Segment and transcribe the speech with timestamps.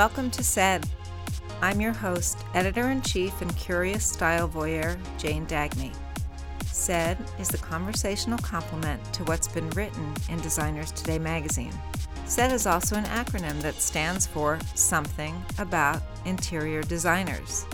[0.00, 0.86] Welcome to Said.
[1.60, 5.94] I'm your host, editor in chief, and curious style voyeur, Jane Dagmi.
[6.64, 11.74] Said is the conversational complement to what's been written in Designers Today magazine.
[12.24, 17.66] SAID is also an acronym that stands for Something About Interior Designers.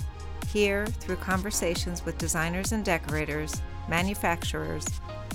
[0.49, 4.85] Here, through conversations with designers and decorators, manufacturers,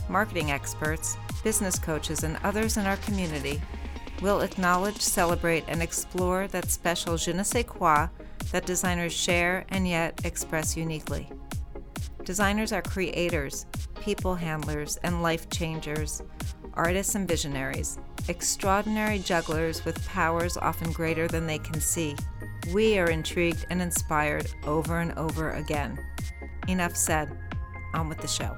[0.10, 3.62] marketing experts, business coaches, and others in our community,
[4.22, 8.08] we'll acknowledge, celebrate, and explore that special je ne sais quoi
[8.52, 11.30] that designers share and yet express uniquely.
[12.24, 13.66] Designers are creators,
[14.00, 16.22] people handlers, and life changers,
[16.74, 22.16] artists and visionaries, extraordinary jugglers with powers often greater than they can see.
[22.74, 25.98] We are intrigued and inspired over and over again.
[26.68, 27.38] Enough said.
[27.94, 28.56] On with the show.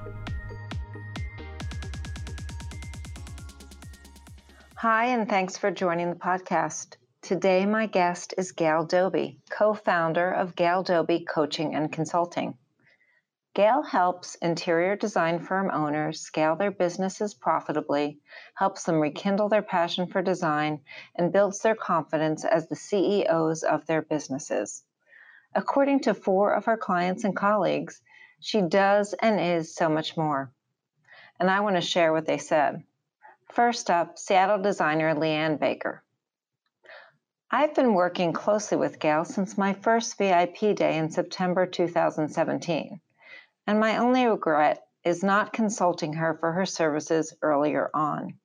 [4.84, 6.98] Hi, and thanks for joining the podcast.
[7.22, 12.58] Today, my guest is Gail Doby, co founder of Gail Doby Coaching and Consulting.
[13.53, 18.20] Gail helps interior design firm owners scale their businesses profitably,
[18.56, 20.81] helps them rekindle their passion for design,
[21.16, 24.84] and builds their confidence as the CEOs of their businesses.
[25.56, 28.02] According to four of her clients and colleagues,
[28.42, 30.52] she does and is so much more.
[31.40, 32.84] And I want to share what they said.
[33.54, 36.02] First up, Seattle designer Leanne Baker.
[37.52, 43.00] I've been working closely with Gail since my first VIP day in September 2017,
[43.68, 48.40] and my only regret is not consulting her for her services earlier on.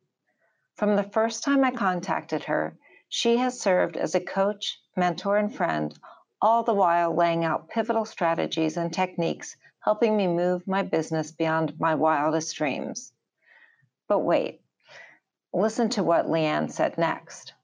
[0.77, 2.77] From the first time I contacted her,
[3.09, 5.98] she has served as a coach, mentor, and friend,
[6.42, 11.81] all the while laying out pivotal strategies and techniques helping me move my business beyond
[11.81, 13.14] my wildest dreams.
[14.07, 14.61] But wait,
[15.55, 17.55] Listen to what Leanne said next.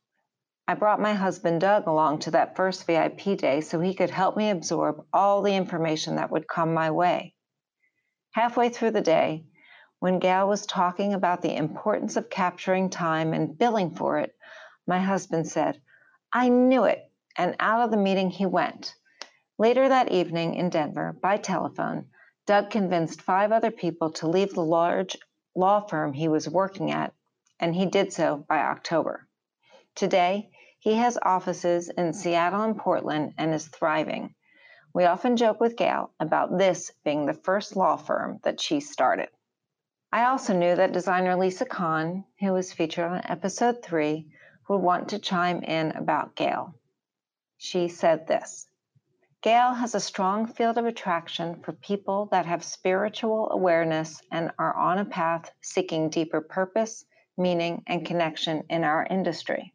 [0.66, 4.38] I brought my husband Doug along to that first VIP day so he could help
[4.38, 7.34] me absorb all the information that would come my way.
[8.32, 9.44] Halfway through the day,
[9.98, 14.34] when Gail was talking about the importance of capturing time and billing for it,
[14.86, 15.82] my husband said,
[16.32, 18.94] I knew it, and out of the meeting he went.
[19.58, 22.06] Later that evening in Denver, by telephone,
[22.46, 25.18] Doug convinced five other people to leave the large
[25.54, 27.12] law firm he was working at
[27.64, 29.26] and he did so by October.
[29.94, 34.34] Today, he has offices in Seattle and Portland and is thriving.
[34.92, 39.30] We often joke with Gail about this being the first law firm that she started.
[40.12, 44.30] I also knew that designer Lisa Kahn, who was featured on episode 3,
[44.68, 46.74] would want to chime in about Gail.
[47.56, 48.68] She said this
[49.40, 54.76] Gail has a strong field of attraction for people that have spiritual awareness and are
[54.76, 57.06] on a path seeking deeper purpose
[57.36, 59.72] meaning, and connection in our industry.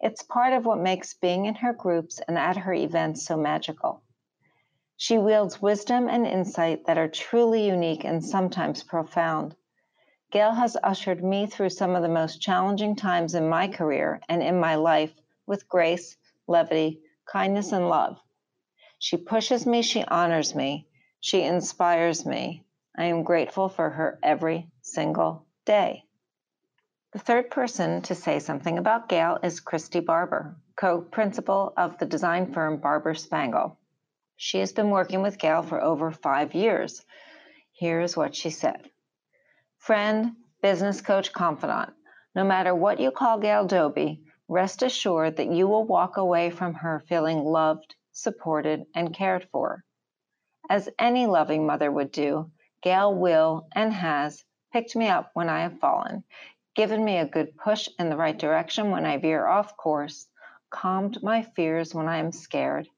[0.00, 4.02] It's part of what makes being in her groups and at her events so magical.
[4.96, 9.56] She wields wisdom and insight that are truly unique and sometimes profound.
[10.30, 14.42] Gail has ushered me through some of the most challenging times in my career and
[14.42, 15.12] in my life
[15.46, 18.18] with grace, levity, kindness, and love.
[18.98, 20.86] She pushes me, she honors me,
[21.20, 22.64] she inspires me.
[22.96, 26.04] I am grateful for her every single day.
[27.12, 32.06] The third person to say something about Gail is Christy Barber, co principal of the
[32.06, 33.76] design firm Barber Spangle.
[34.36, 37.04] She has been working with Gail for over five years.
[37.72, 38.88] Here's what she said
[39.78, 41.94] Friend, business coach, confidant,
[42.36, 46.74] no matter what you call Gail Doby, rest assured that you will walk away from
[46.74, 49.82] her feeling loved, supported, and cared for.
[50.68, 55.62] As any loving mother would do, Gail will and has picked me up when I
[55.62, 56.22] have fallen,
[56.74, 60.28] given me a good push in the right direction when I veer off course,
[60.70, 62.88] calmed my fears when I am scared,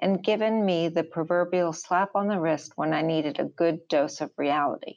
[0.00, 4.20] and given me the proverbial slap on the wrist when I needed a good dose
[4.20, 4.96] of reality.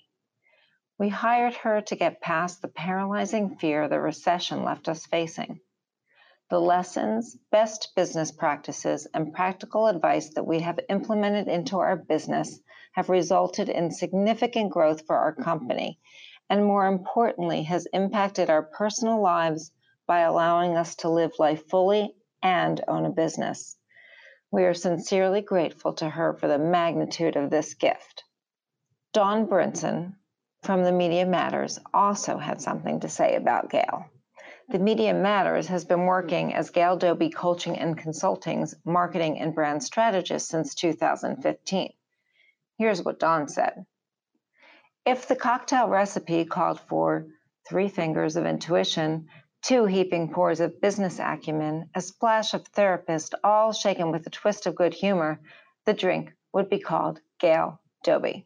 [0.98, 5.60] We hired her to get past the paralyzing fear the recession left us facing.
[6.50, 12.60] The lessons, best business practices, and practical advice that we have implemented into our business
[12.94, 16.00] have resulted in significant growth for our company
[16.50, 19.72] and more importantly, has impacted our personal lives
[20.06, 23.78] by allowing us to live life fully and own a business.
[24.52, 28.24] We are sincerely grateful to her for the magnitude of this gift.
[29.14, 30.16] Dawn Brinson
[30.64, 34.06] from the Media Matters also had something to say about Gail.
[34.70, 39.84] The Media Matters has been working as Gail Doby Coaching and Consulting's marketing and brand
[39.84, 41.94] strategist since 2015.
[42.78, 43.86] Here's what Dawn said.
[45.06, 47.28] If the cocktail recipe called for
[47.68, 49.28] three fingers of intuition,
[49.62, 54.66] two heaping pours of business acumen, a splash of therapist, all shaken with a twist
[54.66, 55.42] of good humor,
[55.86, 58.46] the drink would be called Gail Doby.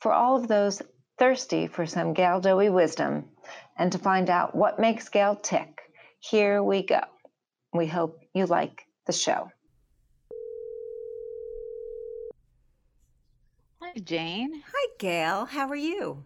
[0.00, 0.82] For all of those
[1.16, 3.30] thirsty for some Gail Doby wisdom
[3.78, 5.80] and to find out what makes Gail tick,
[6.20, 7.00] here we go.
[7.72, 9.50] We hope you like the show.
[14.00, 14.62] Jane.
[14.72, 15.46] Hi, Gail.
[15.46, 16.24] How are you?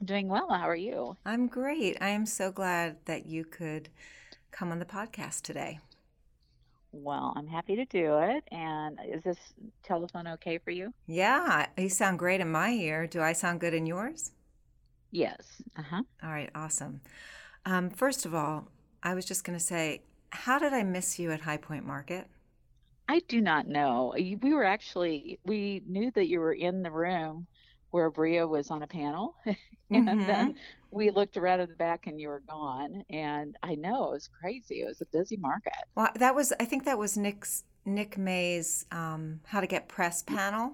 [0.00, 0.48] I'm doing well.
[0.50, 1.16] How are you?
[1.24, 1.98] I'm great.
[2.00, 3.88] I am so glad that you could
[4.50, 5.80] come on the podcast today.
[6.92, 8.44] Well, I'm happy to do it.
[8.52, 9.38] And is this
[9.82, 10.94] telephone okay for you?
[11.06, 13.06] Yeah, you sound great in my ear.
[13.06, 14.32] Do I sound good in yours?
[15.10, 15.62] Yes.
[15.76, 16.02] Uh huh.
[16.22, 17.00] All right, awesome.
[17.66, 18.68] Um, first of all,
[19.02, 22.28] I was just going to say, how did I miss you at High Point Market?
[23.08, 24.14] I do not know.
[24.16, 27.46] We were actually, we knew that you were in the room
[27.90, 29.36] where Bria was on a panel.
[29.46, 29.56] and
[30.08, 30.26] mm-hmm.
[30.26, 30.54] then
[30.90, 33.04] we looked around in the back and you were gone.
[33.10, 34.82] And I know it was crazy.
[34.82, 35.72] It was a busy market.
[35.94, 40.22] Well, that was, I think that was Nick's, Nick May's um, How to Get Press
[40.22, 40.72] panel.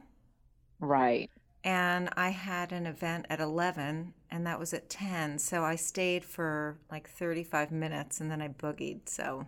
[0.79, 1.31] Right.
[1.63, 5.39] And I had an event at 11 and that was at 10.
[5.41, 9.09] So I stayed for like 35 minutes and then I boogied.
[9.09, 9.47] So,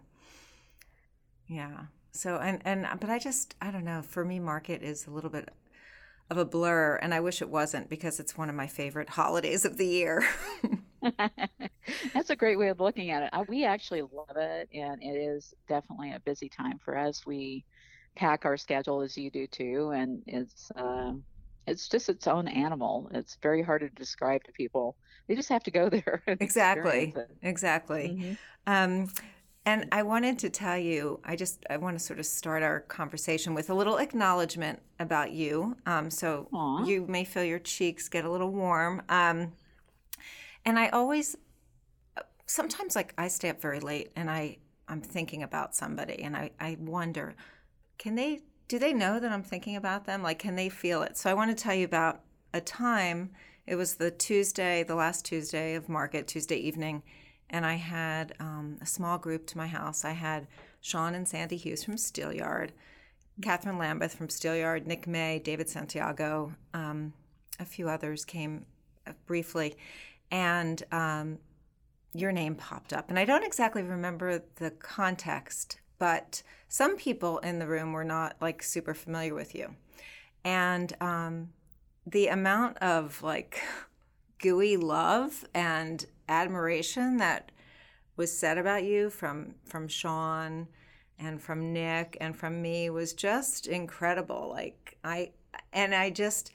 [1.47, 1.85] yeah.
[2.13, 5.31] So, and, and, but I just, I don't know, for me, market is a little
[5.31, 5.49] bit
[6.31, 9.65] of a blur, and I wish it wasn't because it's one of my favorite holidays
[9.65, 10.25] of the year.
[12.15, 13.49] That's a great way of looking at it.
[13.49, 17.27] We actually love it, and it is definitely a busy time for us.
[17.27, 17.65] We
[18.15, 21.13] pack our schedule as you do too, and it's uh,
[21.67, 23.11] it's just its own animal.
[23.13, 24.97] It's very hard to describe to people.
[25.29, 26.23] They just have to go there.
[26.27, 27.15] exactly.
[27.43, 28.09] Exactly.
[28.09, 28.33] Mm-hmm.
[28.67, 29.09] Um,
[29.65, 32.81] and I wanted to tell you, I just I want to sort of start our
[32.81, 35.77] conversation with a little acknowledgement about you.
[35.87, 36.87] Um, so Aww.
[36.87, 39.03] you may feel your cheeks get a little warm.
[39.09, 39.53] Um,
[40.65, 41.37] and I always,
[42.47, 46.51] sometimes like I stay up very late and I I'm thinking about somebody and I
[46.59, 47.37] I wonder,
[47.99, 50.25] can they do they know that I'm thinking about them?
[50.25, 51.17] Like can they feel it?
[51.17, 52.23] So I want to tell you about
[52.53, 53.31] a time.
[53.65, 57.05] It was the Tuesday, the last Tuesday of market, Tuesday evening
[57.53, 60.05] and I had um, a small group to my house.
[60.05, 60.49] I had
[60.81, 62.71] Sean and Sandy Hughes from Steelyard,
[63.41, 67.13] Catherine Lambeth from Steelyard, Nick May, David Santiago, um,
[67.61, 68.65] a few others came
[69.07, 69.77] uh, briefly,
[70.31, 71.39] and um,
[72.15, 73.09] your name popped up.
[73.09, 78.37] And I don't exactly remember the context, but some people in the room were not
[78.41, 79.75] like super familiar with you.
[80.45, 81.51] And um,
[82.07, 83.61] the amount of like
[84.39, 87.53] gooey love and admiration that
[88.17, 90.69] was said about you from from Sean
[91.19, 94.49] and from Nick and from me was just incredible.
[94.51, 95.33] Like I
[95.73, 96.53] and I just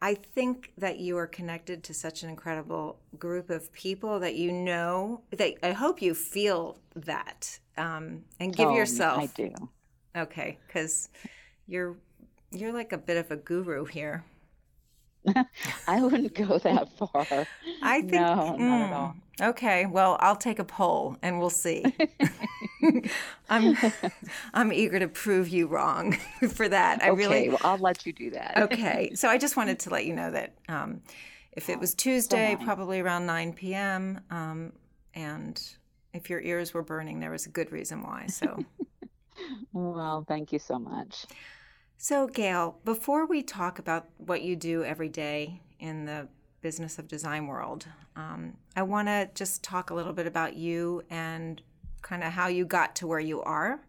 [0.00, 4.52] I think that you are connected to such an incredible group of people that you
[4.52, 9.18] know that I hope you feel that um, and give oh, yourself.
[9.18, 9.52] I do.
[10.16, 11.08] Okay, because
[11.66, 11.96] you're
[12.50, 14.24] you're like a bit of a guru here.
[15.86, 17.46] I wouldn't go that far.
[17.82, 19.14] I think no, mm, not at all.
[19.40, 21.84] Mm, okay, well, I'll take a poll and we'll see.
[23.48, 23.76] I'm
[24.54, 26.12] I'm eager to prove you wrong
[26.48, 27.02] for that.
[27.02, 28.56] I okay, really well, I'll let you do that.
[28.58, 31.02] okay, so I just wanted to let you know that um,
[31.52, 34.72] if it was Tuesday, probably around 9 p.m., um,
[35.14, 35.60] and
[36.12, 38.26] if your ears were burning, there was a good reason why.
[38.28, 38.64] So,
[39.72, 41.26] well, thank you so much.
[42.00, 46.28] So, Gail, before we talk about what you do every day in the
[46.60, 51.02] business of design world, um, I want to just talk a little bit about you
[51.10, 51.60] and
[52.02, 53.80] kind of how you got to where you are.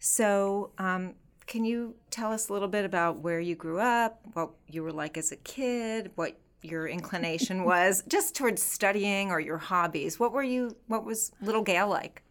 [0.00, 1.14] So, um,
[1.46, 4.92] can you tell us a little bit about where you grew up, what you were
[4.92, 10.18] like as a kid, what your inclination was, just towards studying or your hobbies?
[10.18, 10.76] What were you?
[10.88, 12.24] What was little Gail like?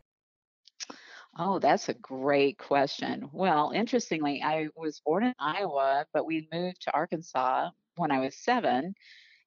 [1.38, 3.30] Oh, that's a great question.
[3.32, 8.36] Well, interestingly, I was born in Iowa, but we moved to Arkansas when I was
[8.36, 8.96] seven.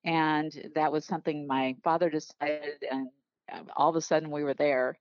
[0.04, 3.08] And that was something my father decided, and
[3.52, 4.98] um, all of a sudden we were there.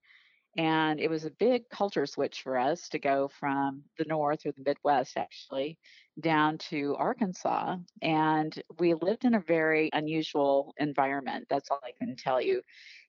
[0.58, 4.52] And it was a big culture switch for us to go from the North or
[4.52, 5.80] the Midwest, actually,
[6.20, 7.78] down to Arkansas.
[8.02, 11.46] And we lived in a very unusual environment.
[11.50, 12.62] That's all I can tell you.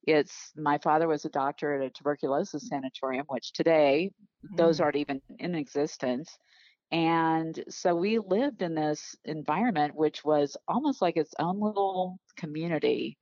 [0.05, 4.11] It's my father was a doctor at a tuberculosis sanatorium, which today
[4.45, 4.57] mm.
[4.57, 6.39] those aren't even in existence.
[6.93, 13.17] And so we lived in this environment, which was almost like its own little community.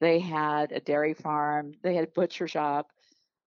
[0.00, 2.88] They had a dairy farm, they had a butcher shop,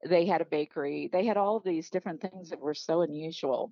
[0.05, 3.71] they had a bakery, they had all of these different things that were so unusual.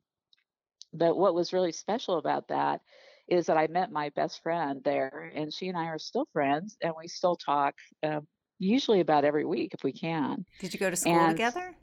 [0.98, 2.82] But what was really special about that
[3.28, 6.78] is that I met my best friend there, and she and I are still friends,
[6.82, 8.28] and we still talk um,
[8.60, 10.46] usually about every week if we can.
[10.60, 11.75] Did you go to school and, together?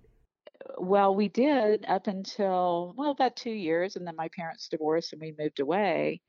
[0.78, 5.20] Well, we did up until well about two years, and then my parents divorced and
[5.20, 6.20] we moved away.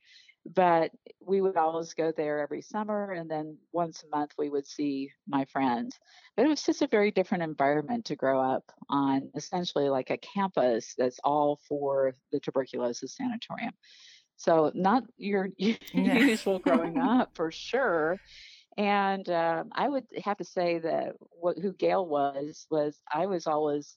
[0.46, 4.66] But we would always go there every summer, and then once a month we would
[4.66, 5.98] see my friends.
[6.36, 10.18] But it was just a very different environment to grow up on, essentially like a
[10.18, 13.72] campus that's all for the tuberculosis sanatorium.
[14.36, 18.18] So not your usual growing up for sure.
[18.76, 23.46] And uh, I would have to say that what who Gail was was I was
[23.46, 23.96] always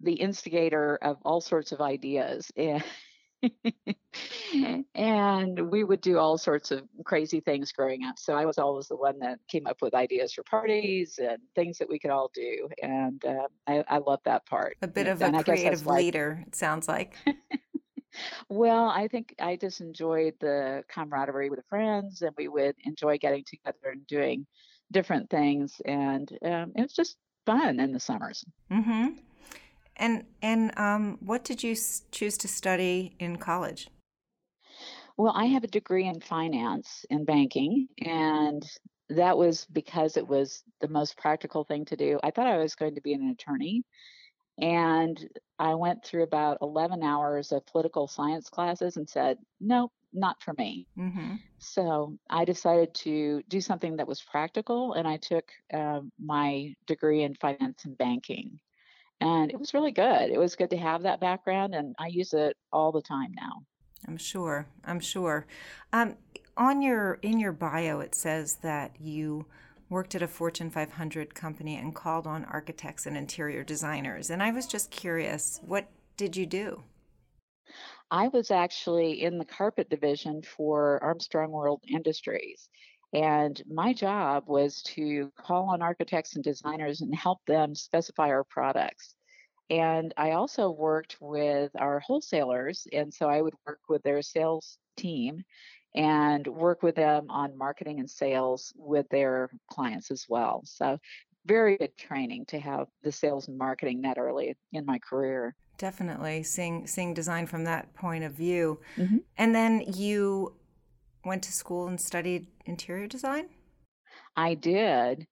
[0.00, 2.84] the instigator of all sorts of ideas and
[4.94, 8.18] and we would do all sorts of crazy things growing up.
[8.18, 11.78] So I was always the one that came up with ideas for parties and things
[11.78, 12.68] that we could all do.
[12.82, 14.76] And uh, I, I love that part.
[14.82, 17.16] A bit of and a creative leader, it sounds like.
[18.48, 23.18] well, I think I just enjoyed the camaraderie with the friends, and we would enjoy
[23.18, 24.46] getting together and doing
[24.92, 25.80] different things.
[25.84, 28.44] And um, it was just fun in the summers.
[28.70, 29.08] Mm-hmm.
[29.96, 31.76] And and um, what did you
[32.10, 33.88] choose to study in college?
[35.16, 38.64] Well, I have a degree in finance and banking, and
[39.10, 42.18] that was because it was the most practical thing to do.
[42.24, 43.84] I thought I was going to be an attorney,
[44.58, 45.16] and
[45.58, 50.52] I went through about 11 hours of political science classes and said, nope, not for
[50.58, 50.88] me.
[50.98, 51.34] Mm-hmm.
[51.58, 57.22] So I decided to do something that was practical, and I took uh, my degree
[57.22, 58.58] in finance and banking
[59.20, 60.30] and it was really good.
[60.30, 63.62] It was good to have that background, and I use it all the time now.
[64.06, 64.66] I'm sure.
[64.84, 65.46] I'm sure.
[65.92, 66.16] Um,
[66.56, 69.46] on your in your bio, it says that you
[69.88, 74.30] worked at a Fortune 500 company and called on architects and interior designers.
[74.30, 76.82] And I was just curious, what did you do?
[78.10, 82.68] I was actually in the carpet division for Armstrong World Industries.
[83.14, 88.42] And my job was to call on architects and designers and help them specify our
[88.42, 89.14] products.
[89.70, 92.86] And I also worked with our wholesalers.
[92.92, 95.44] And so I would work with their sales team
[95.94, 100.62] and work with them on marketing and sales with their clients as well.
[100.64, 100.98] So,
[101.46, 105.54] very good training to have the sales and marketing that early in my career.
[105.76, 108.80] Definitely seeing seeing design from that point of view.
[108.96, 109.18] Mm-hmm.
[109.36, 110.54] And then you
[111.24, 113.48] went to school and studied interior design?
[114.36, 115.26] I did.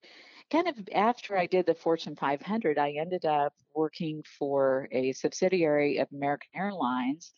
[0.51, 5.99] Kind of after I did the Fortune 500, I ended up working for a subsidiary
[5.99, 7.33] of American Airlines.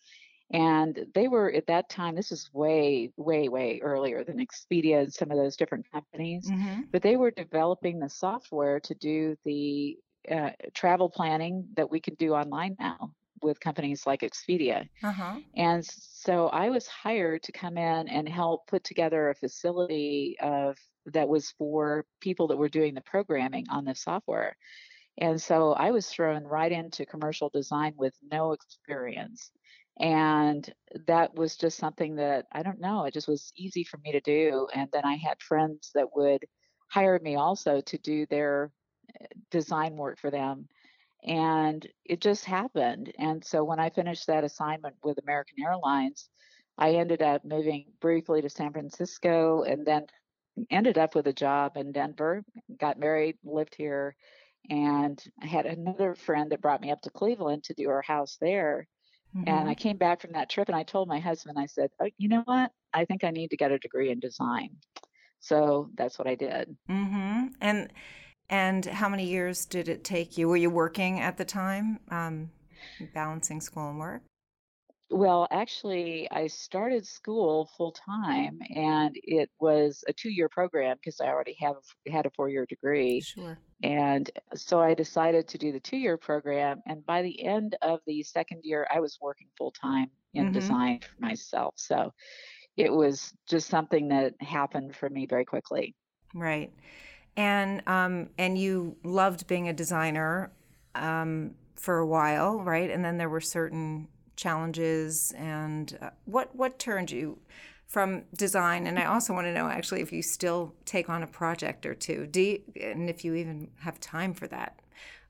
[0.52, 5.12] And they were at that time, this is way, way, way earlier than Expedia and
[5.12, 6.82] some of those different companies, mm-hmm.
[6.92, 9.96] but they were developing the software to do the
[10.30, 13.10] uh, travel planning that we can do online now
[13.44, 14.88] with companies like Expedia.
[15.02, 15.36] Uh-huh.
[15.56, 20.76] And so I was hired to come in and help put together a facility of
[21.12, 24.56] that was for people that were doing the programming on the software.
[25.18, 29.52] And so I was thrown right into commercial design with no experience.
[30.00, 30.68] And
[31.06, 34.20] that was just something that I don't know, it just was easy for me to
[34.20, 34.66] do.
[34.74, 36.44] And then I had friends that would
[36.88, 38.72] hire me also to do their
[39.20, 40.68] eh, design work for them
[41.24, 43.12] and it just happened.
[43.18, 46.28] And so when I finished that assignment with American Airlines,
[46.76, 50.06] I ended up moving briefly to San Francisco and then
[50.70, 52.44] ended up with a job in Denver,
[52.78, 54.16] got married, lived here,
[54.70, 58.36] and I had another friend that brought me up to Cleveland to do our house
[58.40, 58.86] there.
[59.36, 59.48] Mm-hmm.
[59.48, 62.08] And I came back from that trip and I told my husband, I said, oh,
[62.18, 62.70] you know what?
[62.92, 64.70] I think I need to get a degree in design.
[65.40, 66.74] So that's what I did.
[66.88, 67.46] Mm-hmm.
[67.60, 67.92] And
[68.50, 70.48] and how many years did it take you?
[70.48, 72.50] Were you working at the time, um,
[73.14, 74.22] balancing school and work?
[75.10, 81.28] Well, actually, I started school full time, and it was a two-year program because I
[81.28, 81.76] already have
[82.10, 83.20] had a four-year degree.
[83.20, 83.58] Sure.
[83.82, 88.22] And so I decided to do the two-year program, and by the end of the
[88.22, 90.52] second year, I was working full time in mm-hmm.
[90.52, 91.74] design for myself.
[91.76, 92.12] So
[92.76, 95.94] it was just something that happened for me very quickly.
[96.34, 96.72] Right
[97.36, 100.52] and um, and you loved being a designer
[100.94, 102.90] um, for a while, right?
[102.90, 105.32] And then there were certain challenges.
[105.36, 107.38] And uh, what what turned you
[107.86, 108.86] from design?
[108.86, 111.94] And I also want to know actually if you still take on a project or
[111.94, 114.80] two, do you, and if you even have time for that.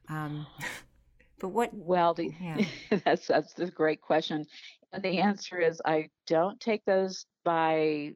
[0.09, 0.47] Um,
[1.39, 1.71] but what?
[1.73, 2.65] Well, the, yeah.
[3.05, 4.47] that's that's a great question.
[4.93, 8.13] And the answer is I don't take those by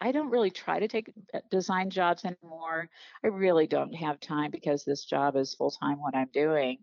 [0.00, 2.88] I don't really try to take uh, design jobs anymore.
[3.24, 6.78] I really don't have time because this job is full time what I'm doing.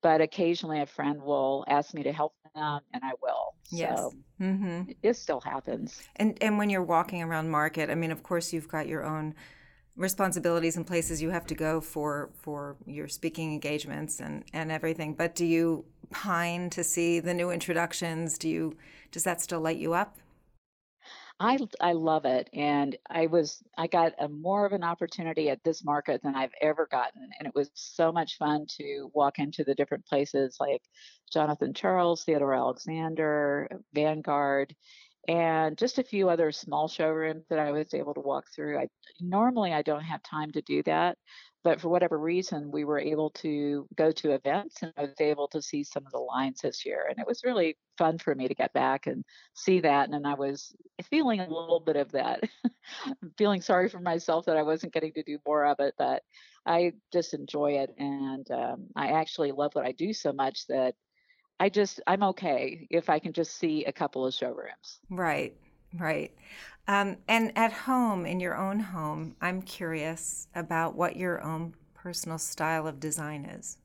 [0.00, 3.54] But occasionally a friend will ask me to help them and I will.
[3.70, 3.98] Yes.
[3.98, 4.92] So mm-hmm.
[5.02, 6.00] it still happens.
[6.16, 9.34] And and when you're walking around market, I mean of course you've got your own
[9.98, 15.12] responsibilities and places you have to go for for your speaking engagements and and everything
[15.12, 18.76] but do you pine to see the new introductions do you
[19.10, 20.16] does that still light you up
[21.40, 25.62] I I love it, and I was I got a more of an opportunity at
[25.62, 29.62] this market than I've ever gotten, and it was so much fun to walk into
[29.62, 30.82] the different places like
[31.32, 34.74] Jonathan Charles, Theodore Alexander, Vanguard,
[35.28, 38.78] and just a few other small showrooms that I was able to walk through.
[38.78, 38.88] I
[39.20, 41.18] normally I don't have time to do that,
[41.62, 45.46] but for whatever reason, we were able to go to events and I was able
[45.48, 47.06] to see some of the lines this year.
[47.10, 50.08] And it was really fun for me to get back and see that.
[50.08, 50.74] And I was
[51.10, 52.44] feeling a little bit of that,
[53.36, 56.22] feeling sorry for myself that I wasn't getting to do more of it, but
[56.64, 57.90] I just enjoy it.
[57.98, 60.94] And um, I actually love what I do so much that
[61.60, 65.00] I just I'm okay if I can just see a couple of showrooms.
[65.10, 65.54] Right,
[65.98, 66.32] right.
[66.86, 72.38] Um, and at home, in your own home, I'm curious about what your own personal
[72.38, 73.78] style of design is.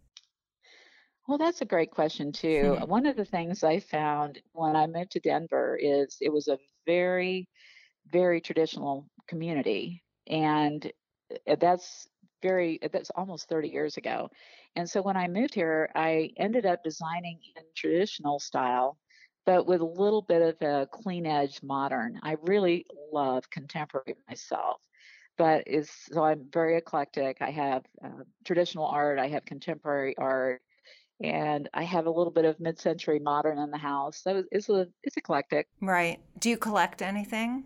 [1.28, 2.78] Well, that's a great question too.
[2.80, 2.84] Hmm.
[2.90, 6.60] One of the things I found when I moved to Denver is it was a
[6.86, 7.48] very,
[8.12, 10.92] very traditional community, and
[11.48, 12.08] uh, that's
[12.44, 14.30] very that's almost 30 years ago.
[14.76, 18.98] And so when I moved here, I ended up designing in traditional style,
[19.46, 22.20] but with a little bit of a clean edge modern.
[22.22, 24.82] I really love contemporary myself,
[25.38, 27.38] but is so I'm very eclectic.
[27.42, 30.62] I have uh, traditional art, I have contemporary art,
[31.24, 34.22] and I have a little bit of mid-century modern in the house.
[34.22, 35.68] So it's a it's eclectic.
[35.82, 36.20] Right.
[36.40, 37.64] Do you collect anything?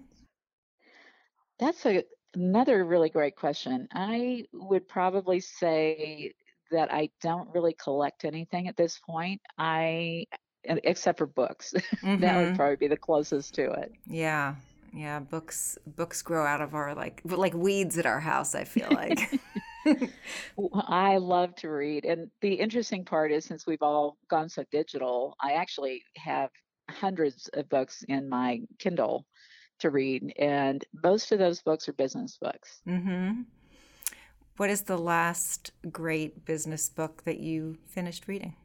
[1.60, 2.04] That's a
[2.38, 3.88] another really great question.
[3.94, 6.34] I would probably say
[6.72, 9.42] that I don't really collect anything at this point.
[9.58, 10.26] I
[10.64, 11.74] except for books.
[12.20, 12.56] that would Mm-hmm.
[12.56, 13.92] probably be the closest to it.
[14.06, 14.56] Yeah.
[14.94, 15.20] Yeah.
[15.20, 19.32] Books books grow out of our like like weeds at our house, I feel like.
[20.88, 22.06] I love to read.
[22.06, 26.50] And the interesting part is since we've all gone so digital, I actually have
[26.90, 29.26] hundreds of books in my Kindle
[29.80, 30.34] to read.
[30.38, 32.82] And most of those books are business books.
[32.88, 33.42] mm-hmm.
[34.58, 38.56] What is the last great business book that you finished reading?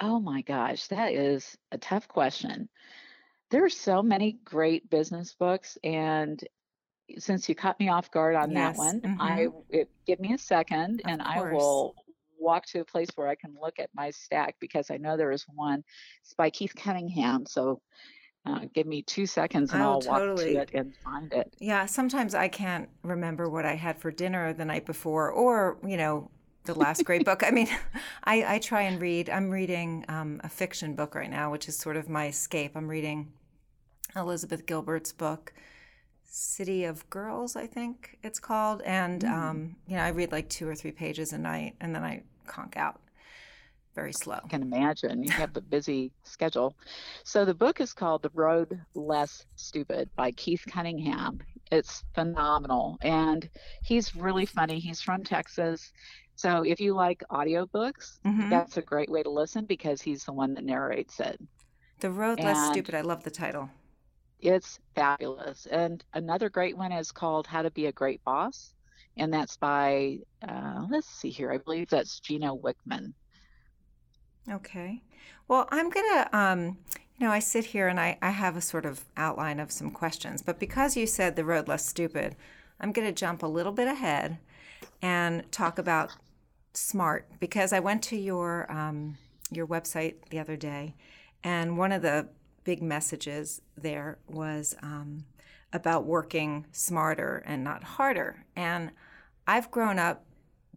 [0.00, 2.68] Oh my gosh, that is a tough question.
[3.50, 6.42] There are so many great business books, and
[7.16, 9.20] since you caught me off guard on that one, Mm-hmm.
[9.20, 11.94] I it, give me a second, Of and I will
[12.38, 15.32] walk to a place where I can look at my stack because I know there
[15.32, 15.82] is one.
[16.22, 17.46] It's by Keith Cunningham.
[17.46, 17.80] So
[18.48, 20.56] uh, give me two seconds, and Oh, I'll walk to totally.
[20.56, 21.54] it and find it.
[21.60, 25.96] Yeah, sometimes I can't remember what I had for dinner the night before, or you
[25.96, 26.30] know,
[26.64, 27.42] the last great book.
[27.46, 27.68] I mean,
[28.24, 29.28] I, I try and read.
[29.30, 32.72] I'm reading um, a fiction book right now, which is sort of my escape.
[32.74, 33.32] I'm reading
[34.16, 35.52] Elizabeth Gilbert's book,
[36.24, 39.30] City of Girls, I think it's called, and Mm.
[39.32, 42.22] um, you know, I read like two or three pages a night, and then I
[42.46, 43.00] conk out
[43.98, 44.40] very slow.
[44.44, 45.22] I can imagine.
[45.22, 46.76] You have a busy schedule.
[47.24, 51.38] So the book is called The Road Less Stupid by Keith Cunningham.
[51.70, 52.98] It's phenomenal.
[53.02, 53.48] And
[53.82, 54.78] he's really funny.
[54.80, 55.92] He's from Texas.
[56.36, 60.32] So if you like audiobooks, hmm that's a great way to listen because he's the
[60.32, 61.38] one that narrates it.
[62.00, 62.94] The Road Less And Stupid.
[62.94, 63.70] I love the title.
[64.40, 65.66] it's fabulous.
[65.66, 68.74] And another great one is called How to Be a Great Boss.
[69.16, 73.14] And that's by, uh, let's see here, I believe that's Gino Wickman.
[74.50, 75.02] Okay.
[75.46, 76.78] Well, I'm gonna, um,
[77.16, 79.90] you know, I sit here and I, I have a sort of outline of some
[79.90, 82.36] questions, but because you said the road less stupid,
[82.80, 84.38] I'm gonna jump a little bit ahead
[85.02, 86.12] and talk about
[86.74, 89.18] smart because I went to your um,
[89.50, 90.94] your website the other day,
[91.42, 92.28] and one of the
[92.64, 95.24] big messages there was um,
[95.72, 98.44] about working smarter and not harder.
[98.54, 98.90] And
[99.46, 100.24] I've grown up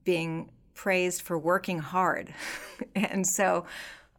[0.03, 2.33] being praised for working hard.
[2.95, 3.65] and so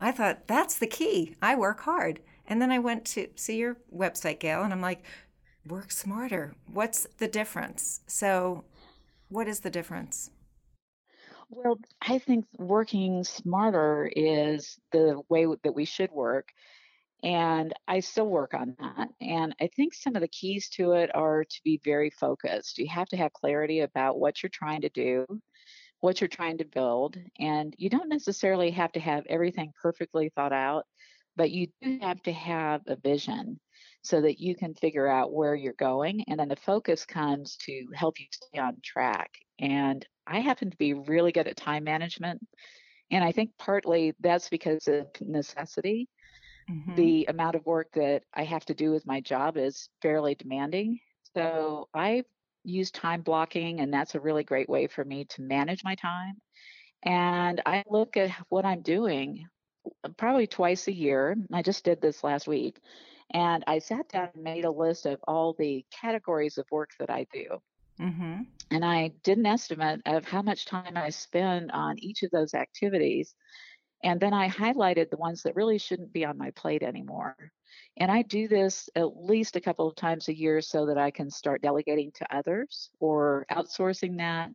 [0.00, 1.36] I thought that's the key.
[1.42, 2.20] I work hard.
[2.46, 5.04] And then I went to see your website, Gail, and I'm like,
[5.66, 6.54] work smarter.
[6.70, 8.00] What's the difference?
[8.06, 8.64] So,
[9.28, 10.30] what is the difference?
[11.48, 16.48] Well, I think working smarter is the way that we should work.
[17.22, 19.08] And I still work on that.
[19.20, 22.78] And I think some of the keys to it are to be very focused.
[22.78, 25.26] You have to have clarity about what you're trying to do,
[26.02, 27.18] what you're trying to build.
[27.40, 30.86] And you don't necessarily have to have everything perfectly thought out,
[31.36, 33.60] but you do have to have a vision
[34.02, 36.24] so that you can figure out where you're going.
[36.28, 39.30] And then the focus comes to help you stay on track.
[39.60, 42.46] And I happen to be really good at time management.
[43.10, 46.08] And I think partly that's because of necessity.
[46.68, 50.34] hmm The amount of work that I have to do with my job is fairly
[50.34, 51.00] demanding.
[51.34, 52.24] So I
[52.64, 56.34] use time blocking, and that's a really great way for me to manage my time.
[57.04, 59.46] And I look at what I'm doing
[60.04, 61.36] uh, probably twice a year.
[61.52, 62.80] I just did this last week.
[63.34, 67.10] And I sat down and made a list of all the categories of work that
[67.10, 67.46] I do.
[68.00, 68.42] Mm-hmm.
[68.70, 72.54] And I did an estimate of how much time I spend on each of those
[72.54, 73.34] activities.
[74.02, 77.36] And then I highlighted the ones that really shouldn't be on my plate anymore.
[77.96, 81.10] And I do this at least a couple of times a year so that I
[81.10, 84.50] can start delegating to others or outsourcing that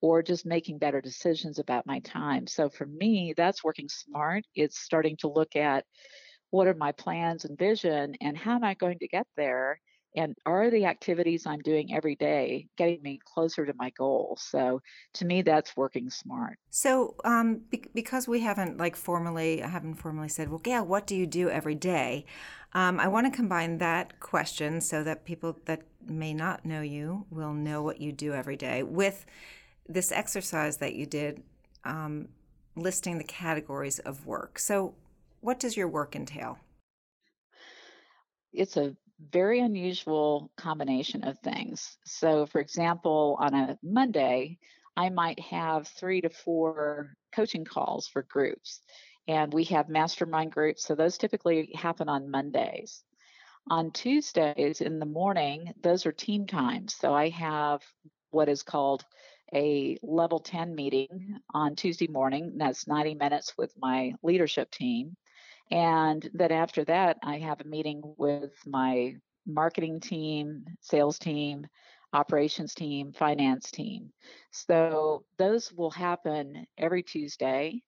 [0.00, 2.46] or just making better decisions about my time.
[2.46, 4.44] So for me, that's working smart.
[4.54, 5.84] It's starting to look at
[6.50, 9.80] what are my plans and vision and how am I going to get there?
[10.16, 14.36] And are the activities I'm doing every day getting me closer to my goal?
[14.40, 14.80] So
[15.14, 16.58] to me, that's working smart.
[16.70, 21.06] So um, be- because we haven't like formally, I haven't formally said, well, yeah, what
[21.06, 22.24] do you do every day?
[22.72, 27.26] Um, I want to combine that question so that people that may not know you
[27.30, 29.26] will know what you do every day with
[29.88, 31.42] this exercise that you did
[31.84, 32.28] um,
[32.76, 34.58] listing the categories of work.
[34.58, 34.94] So,
[35.40, 36.58] what does your work entail?
[38.52, 41.96] It's a very unusual combination of things.
[42.04, 44.58] So, for example, on a Monday,
[44.96, 48.80] I might have three to four coaching calls for groups.
[49.26, 50.84] And we have mastermind groups.
[50.84, 53.02] So, those typically happen on Mondays.
[53.70, 56.94] On Tuesdays in the morning, those are team times.
[56.94, 57.82] So, I have
[58.30, 59.04] what is called
[59.54, 62.54] a level 10 meeting on Tuesday morning.
[62.56, 65.16] That's 90 minutes with my leadership team.
[65.70, 69.14] And then after that, I have a meeting with my
[69.46, 71.66] marketing team, sales team,
[72.12, 74.12] operations team, finance team.
[74.50, 77.82] So those will happen every Tuesday.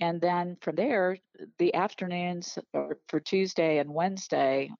[0.00, 1.16] And then from there,
[1.58, 2.58] the afternoons
[3.08, 4.70] for Tuesday and Wednesday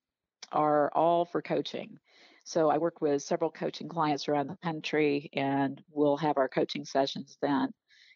[0.51, 1.99] are all for coaching.
[2.45, 6.85] So I work with several coaching clients around the country, and we'll have our coaching
[6.85, 7.73] sessions then.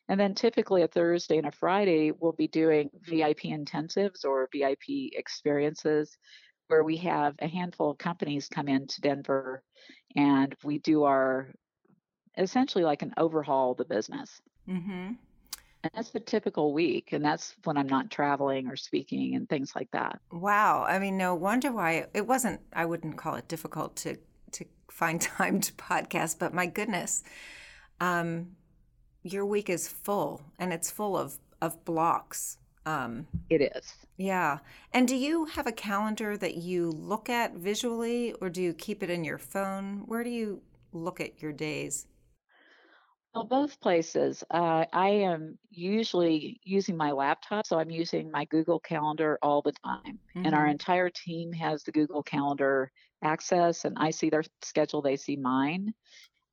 [0.08, 5.12] And then typically a Thursday and a Friday, we'll be doing VIP intensives or VIP
[5.12, 6.16] experiences
[6.68, 9.62] where we have a handful of companies come into Denver
[10.14, 11.48] and we do our
[12.38, 14.40] essentially like an overhaul of the business.
[14.68, 15.12] Mm-hmm.
[15.82, 17.12] And that's the typical week.
[17.12, 20.20] And that's when I'm not traveling or speaking and things like that.
[20.32, 20.84] Wow.
[20.84, 24.18] I mean, no wonder why it wasn't, I wouldn't call it difficult to,
[24.52, 27.22] to find time to podcast, but my goodness,
[28.00, 28.48] um,
[29.32, 32.58] your week is full and it's full of, of blocks.
[32.84, 33.92] Um, it is.
[34.16, 34.58] Yeah.
[34.92, 39.02] And do you have a calendar that you look at visually or do you keep
[39.02, 40.04] it in your phone?
[40.06, 40.62] Where do you
[40.92, 42.06] look at your days?
[43.34, 44.42] Well, both places.
[44.50, 49.74] Uh, I am usually using my laptop, so I'm using my Google Calendar all the
[49.84, 50.18] time.
[50.34, 50.46] Mm-hmm.
[50.46, 50.70] And our mm-hmm.
[50.70, 52.90] entire team has the Google Calendar
[53.22, 55.92] access, and I see their schedule, they see mine.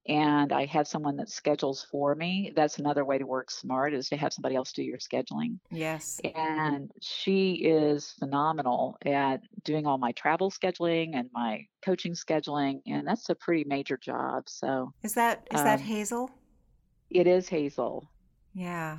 [0.08, 2.52] And I have someone that schedules for me.
[2.56, 5.60] That's another way to work smart is to have somebody else do your scheduling.
[5.72, 6.20] Yes.
[6.36, 12.82] And she is phenomenal at doing all my travel scheduling and my coaching scheduling.
[12.86, 14.50] And that's a pretty major job.
[14.50, 16.30] So is that is um, that Hazel?
[17.10, 18.10] It is Hazel.
[18.54, 18.98] Yeah.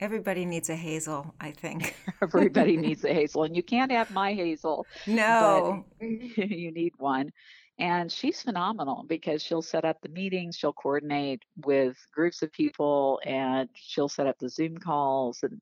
[0.00, 1.94] Everybody needs a Hazel, I think.
[2.22, 4.86] Everybody needs a Hazel, and you can't have my Hazel.
[5.06, 5.84] No.
[6.00, 7.32] you need one.
[7.80, 13.20] And she's phenomenal because she'll set up the meetings, she'll coordinate with groups of people,
[13.24, 15.60] and she'll set up the Zoom calls and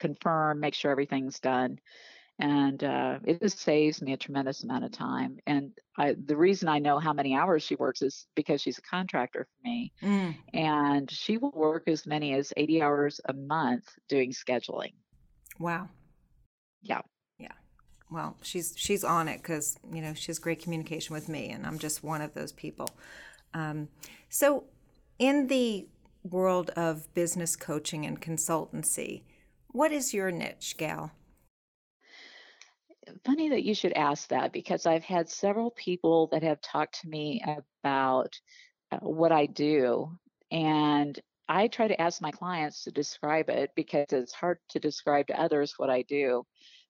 [0.00, 1.78] confirm, make sure everything's done
[2.40, 5.38] and uh, it just saves me a tremendous amount of time.
[5.46, 8.82] And I, the reason I know how many hours she works is because she's a
[8.82, 10.36] contractor for me, mm.
[10.54, 14.92] and she will work as many as 80 hours a month doing scheduling.
[15.58, 15.88] Wow.
[16.82, 17.00] Yeah.
[18.10, 21.66] Well, she's she's on it because you know she has great communication with me, and
[21.66, 22.90] I'm just one of those people.
[23.54, 23.88] Um,
[24.28, 24.64] so,
[25.18, 25.86] in the
[26.22, 29.22] world of business coaching and consultancy,
[29.68, 31.12] what is your niche, Gal?
[33.24, 37.08] funny that you should ask that because I've had several people that have talked to
[37.08, 37.42] me
[37.82, 38.38] about
[38.92, 40.10] uh, what I do.
[40.50, 41.18] And
[41.48, 45.40] I try to ask my clients to describe it because it's hard to describe to
[45.40, 46.44] others what I do.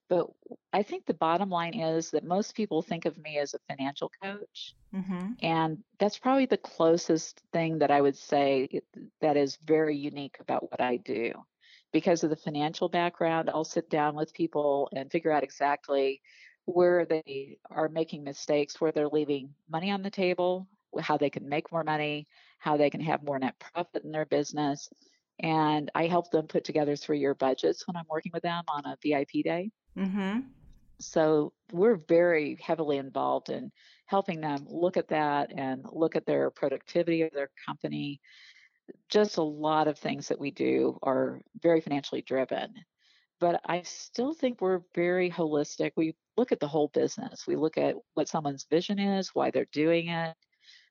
[0.09, 0.27] But
[0.73, 4.11] I think the bottom line is that most people think of me as a financial
[4.21, 4.75] coach.
[4.93, 5.33] Mm-hmm.
[5.43, 8.81] And that's probably the closest thing that I would say
[9.21, 11.33] that is very unique about what I do
[11.91, 16.21] because of the financial background, I'll sit down with people and figure out exactly
[16.65, 20.67] where they are making mistakes, where they're leaving money on the table,
[20.99, 22.27] how they can make more money,
[22.59, 24.89] how they can have more net profit in their business.
[25.39, 28.85] And I help them put together three year budgets when I'm working with them on
[28.85, 29.71] a VIP day.
[29.99, 30.39] Mm-hmm.
[30.99, 33.71] So we're very heavily involved in
[34.05, 38.19] helping them look at that and look at their productivity of their company.
[39.09, 42.73] Just a lot of things that we do are very financially driven.
[43.39, 45.91] But I still think we're very holistic.
[45.95, 47.45] We look at the whole business.
[47.47, 50.35] We look at what someone's vision is, why they're doing it,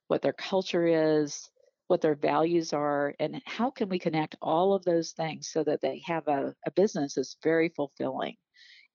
[0.06, 1.50] what their culture is,
[1.88, 5.80] what their values are, and how can we connect all of those things so that
[5.80, 8.36] they have a, a business that's very fulfilling.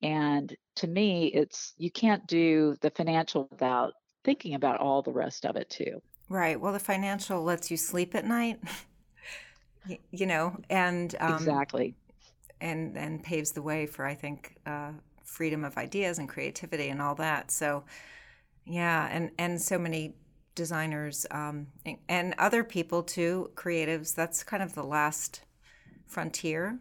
[0.04, 3.94] And to me, it's you can't do the financial without
[4.26, 6.02] thinking about all the rest of it too.
[6.30, 6.60] Right.
[6.60, 8.60] Well, the financial lets you sleep at night,
[10.12, 11.96] you know, and um, exactly,
[12.60, 14.92] and and paves the way for I think uh,
[15.24, 17.50] freedom of ideas and creativity and all that.
[17.50, 17.86] So,
[18.66, 20.16] yeah, and and so many
[20.54, 21.68] designers um,
[22.10, 24.14] and other people too, creatives.
[24.14, 25.42] That's kind of the last
[26.08, 26.80] frontier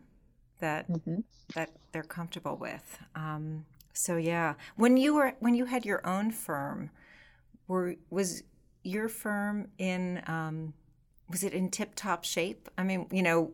[0.62, 1.20] that mm-hmm.
[1.55, 2.98] that they're comfortable with.
[3.14, 6.90] Um, so yeah, when you were when you had your own firm,
[7.68, 8.42] were was
[8.83, 10.72] your firm in um,
[11.29, 12.68] was it in tip top shape?
[12.79, 13.51] I mean, you know,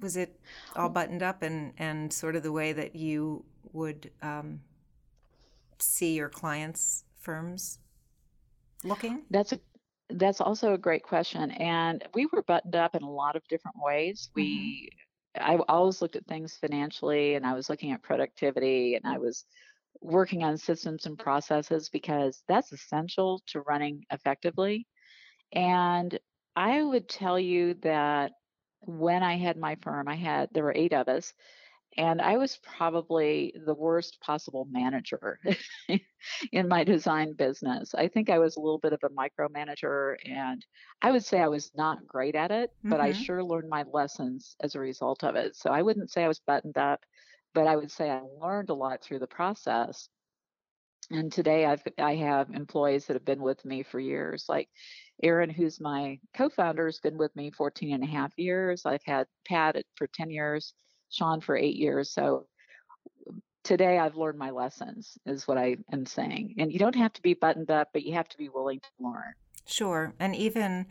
[0.00, 0.38] was it
[0.76, 4.60] all buttoned up and and sort of the way that you would um,
[5.78, 7.78] see your clients' firms
[8.84, 9.22] looking?
[9.30, 9.60] That's a
[10.10, 13.76] that's also a great question, and we were buttoned up in a lot of different
[13.82, 14.28] ways.
[14.28, 14.40] Mm-hmm.
[14.40, 14.90] We
[15.40, 19.44] I always looked at things financially, and I was looking at productivity, and I was
[20.00, 24.86] working on systems and processes because that's essential to running effectively.
[25.52, 26.18] And
[26.54, 28.32] I would tell you that
[28.80, 31.32] when I had my firm, I had there were eight of us,
[31.98, 35.40] and I was probably the worst possible manager
[36.52, 37.94] in my design business.
[37.94, 40.64] I think I was a little bit of a micromanager, and
[41.00, 42.90] I would say I was not great at it, mm-hmm.
[42.90, 43.22] but I mm-hmm.
[43.22, 45.56] sure learned my lessons as a result of it.
[45.56, 47.00] So I wouldn't say I was buttoned up,
[47.54, 50.08] but I would say I learned a lot through the process.
[51.10, 54.68] And today I've I have employees that have been with me for years, like
[55.22, 58.84] Aaron, who's my co-founder, has been with me 14 and a half years.
[58.84, 60.74] I've had Pat for 10 years
[61.10, 62.10] Sean for eight years.
[62.10, 62.46] So
[63.62, 66.54] today I've learned my lessons, is what I am saying.
[66.58, 68.88] And you don't have to be buttoned up, but you have to be willing to
[69.00, 69.34] learn.
[69.66, 70.14] Sure.
[70.20, 70.86] And even,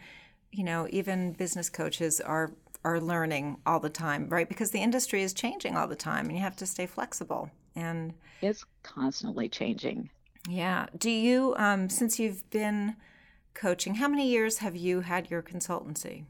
[0.51, 2.51] you know, even business coaches are
[2.83, 4.47] are learning all the time, right?
[4.47, 7.49] Because the industry is changing all the time and you have to stay flexible.
[7.75, 10.09] And it's constantly changing.
[10.47, 10.85] Yeah.
[10.95, 12.95] Do you um since you've been
[13.53, 16.25] coaching, how many years have you had your consultancy?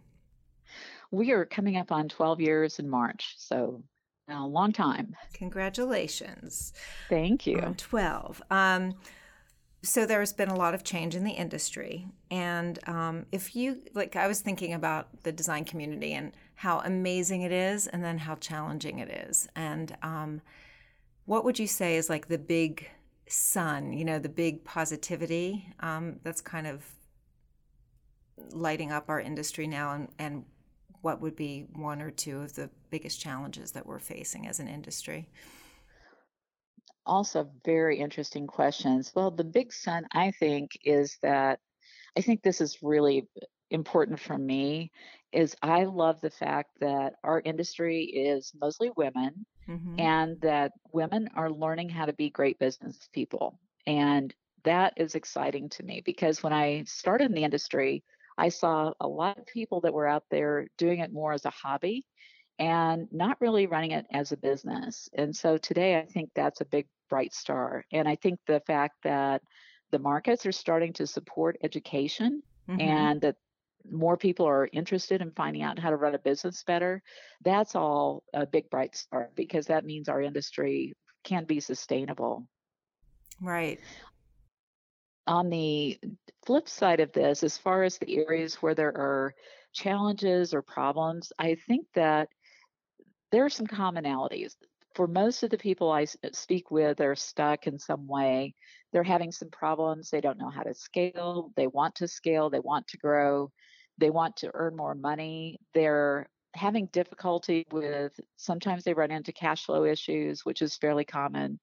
[1.16, 3.36] We are coming up on 12 years in March.
[3.38, 3.82] So
[4.30, 5.16] a long time.
[5.34, 6.74] Congratulations.
[7.10, 7.60] Thank you.
[7.60, 8.42] On 12.
[8.50, 8.96] Um,
[9.84, 12.08] so there's been a lot of change in the industry.
[12.32, 17.44] And um, if you, like, I was thinking about the design community and how amazing
[17.44, 19.48] it is and then how challenging it is.
[19.56, 20.42] And um,
[21.26, 22.90] what would you say is like the big
[23.28, 26.84] sun, you know, the big positivity um, that's kind of
[28.52, 30.46] lighting up our industry now and, and
[31.06, 34.68] what would be one or two of the biggest challenges that we're facing as an
[34.68, 35.30] industry?
[37.06, 39.12] Also, very interesting questions.
[39.14, 41.60] Well, the big sun, I think, is that
[42.18, 43.28] I think this is really
[43.70, 44.92] important for me
[45.32, 50.00] is I love the fact that our industry is mostly women mm-hmm.
[50.00, 53.60] and that women are learning how to be great business people.
[53.86, 58.04] And that is exciting to me because when I started in the industry,
[58.38, 61.52] I saw a lot of people that were out there doing it more as a
[61.52, 62.06] hobby
[62.60, 65.10] and not really running it as a business.
[65.14, 67.86] And so today I think that's a big bright star.
[67.92, 69.42] And I think the fact that
[69.92, 72.82] the markets are starting to support education mm-hmm.
[72.82, 73.36] and that
[73.90, 77.02] more people are interested in finding out how to run a business better,
[77.44, 80.94] that's all a big bright star because that means our industry
[81.24, 82.48] can be sustainable.
[83.42, 83.80] Right
[85.28, 86.00] on the
[86.46, 89.34] flip side of this, as far as the areas where there are
[89.74, 92.30] challenges or problems, I think that
[93.32, 94.56] there are some commonalities.
[94.94, 98.56] For most of the people I uh, speak with, they're stuck in some way.
[98.94, 100.10] They're having some problems.
[100.10, 101.52] They don't know how to scale.
[101.58, 102.50] They want to scale.
[102.50, 103.52] They want to grow.
[103.98, 105.60] They want to earn more money.
[105.74, 111.60] They're having difficulty with sometimes they run into cash flow issues, which is fairly common.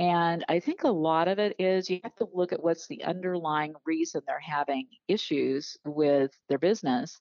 [0.00, 3.04] And I think a lot of it is you have to look at what's the
[3.04, 7.20] underlying reason they're having issues with their business.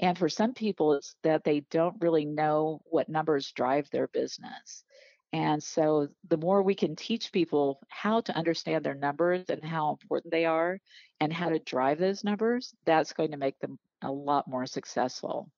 [0.00, 4.84] And for some people, it's that they don't really know what numbers drive their business.
[5.34, 9.90] And so the more we can teach people how to understand their numbers and how
[9.90, 10.80] important they are
[11.20, 15.50] and how to drive those numbers, that's going to make them a lot more successful.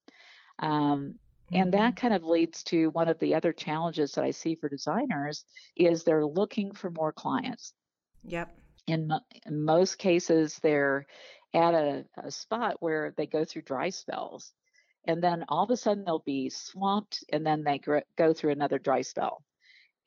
[0.59, 1.15] Um,
[1.53, 2.01] And that mm-hmm.
[2.01, 5.45] kind of leads to one of the other challenges that I see for designers
[5.77, 7.73] is they're looking for more clients.
[8.25, 8.57] Yep.
[8.89, 9.13] In,
[9.45, 11.07] in most cases, they're
[11.55, 14.53] at a, a spot where they go through dry spells.
[15.07, 18.51] And then all of a sudden they'll be swamped and then they gr- go through
[18.51, 19.43] another dry spell.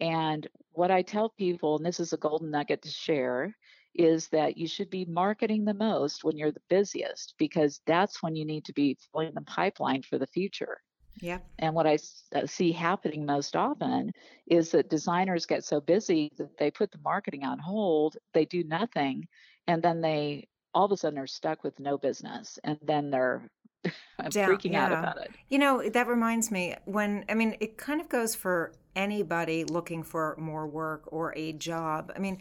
[0.01, 3.55] And what I tell people, and this is a golden nugget to share,
[3.95, 8.35] is that you should be marketing the most when you're the busiest because that's when
[8.35, 10.81] you need to be filling the pipeline for the future.
[11.21, 11.39] Yeah.
[11.59, 11.97] And what I
[12.35, 14.11] uh, see happening most often
[14.47, 18.63] is that designers get so busy that they put the marketing on hold, they do
[18.63, 19.27] nothing,
[19.67, 22.59] and then they all of a sudden are stuck with no business.
[22.63, 23.49] And then they're
[24.29, 24.85] Down, freaking yeah.
[24.85, 25.31] out about it.
[25.47, 30.03] You know, that reminds me when, I mean, it kind of goes for anybody looking
[30.03, 32.11] for more work or a job.
[32.15, 32.39] I mean,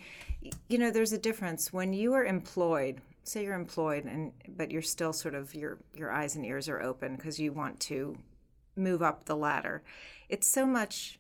[0.69, 3.01] you know, there's a difference when you are employed.
[3.23, 6.81] Say you're employed, and but you're still sort of your your eyes and ears are
[6.81, 8.17] open because you want to
[8.79, 9.83] move up the ladder.
[10.29, 11.19] It's so much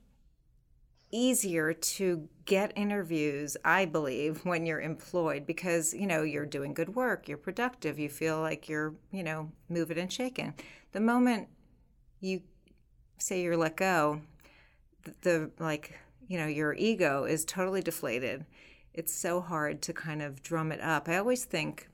[1.10, 6.94] easier to get interviews i believe when you're employed because you know you're doing good
[6.94, 10.54] work you're productive you feel like you're you know moving and shaking.
[10.92, 11.48] The moment
[12.20, 12.42] you
[13.18, 14.20] say you're let go
[15.04, 18.44] the, the like you know your ego is totally deflated.
[18.92, 21.08] It's so hard to kind of drum it up.
[21.08, 21.88] I always think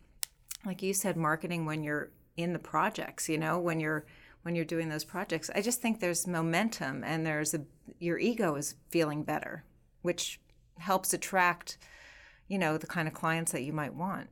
[0.64, 4.05] like you said marketing when you're in the projects you know when you're
[4.44, 5.50] when you're doing those projects.
[5.54, 7.62] I just think there's momentum and there's a
[7.98, 9.64] your ego is feeling better,
[10.02, 10.40] which
[10.78, 11.78] helps attract,
[12.46, 14.28] you know, the kind of clients that you might want.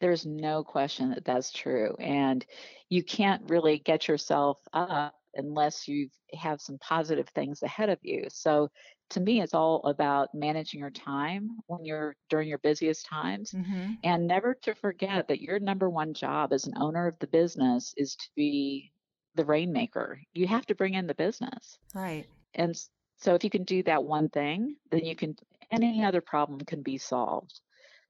[0.00, 1.94] There's no question that that's true.
[1.98, 2.44] And
[2.88, 8.24] you can't really get yourself up unless you have some positive things ahead of you.
[8.30, 8.70] So
[9.10, 13.52] to me it's all about managing your time when you're during your busiest times.
[13.52, 13.92] Mm-hmm.
[14.04, 17.94] and never to forget that your number one job as an owner of the business
[17.96, 18.92] is to be
[19.34, 20.20] the rainmaker.
[20.32, 21.78] You have to bring in the business.
[21.94, 22.26] Right.
[22.54, 22.74] And
[23.18, 25.36] so if you can do that one thing then you can
[25.70, 27.60] any other problem can be solved.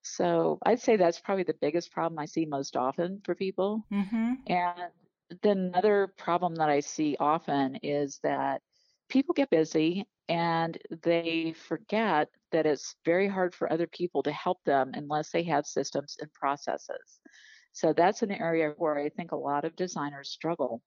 [0.03, 3.85] So i'd say that's probably the biggest problem i see most often for people.
[3.93, 4.35] Mm-hmm.
[4.47, 4.91] and
[5.43, 8.63] then another problem that i see often is that
[9.09, 14.63] people get busy and they forget that it's very hard for other people to help
[14.65, 17.21] them unless they have systems and processes.
[17.73, 20.83] So that's an area where I think a lot of designers struggle.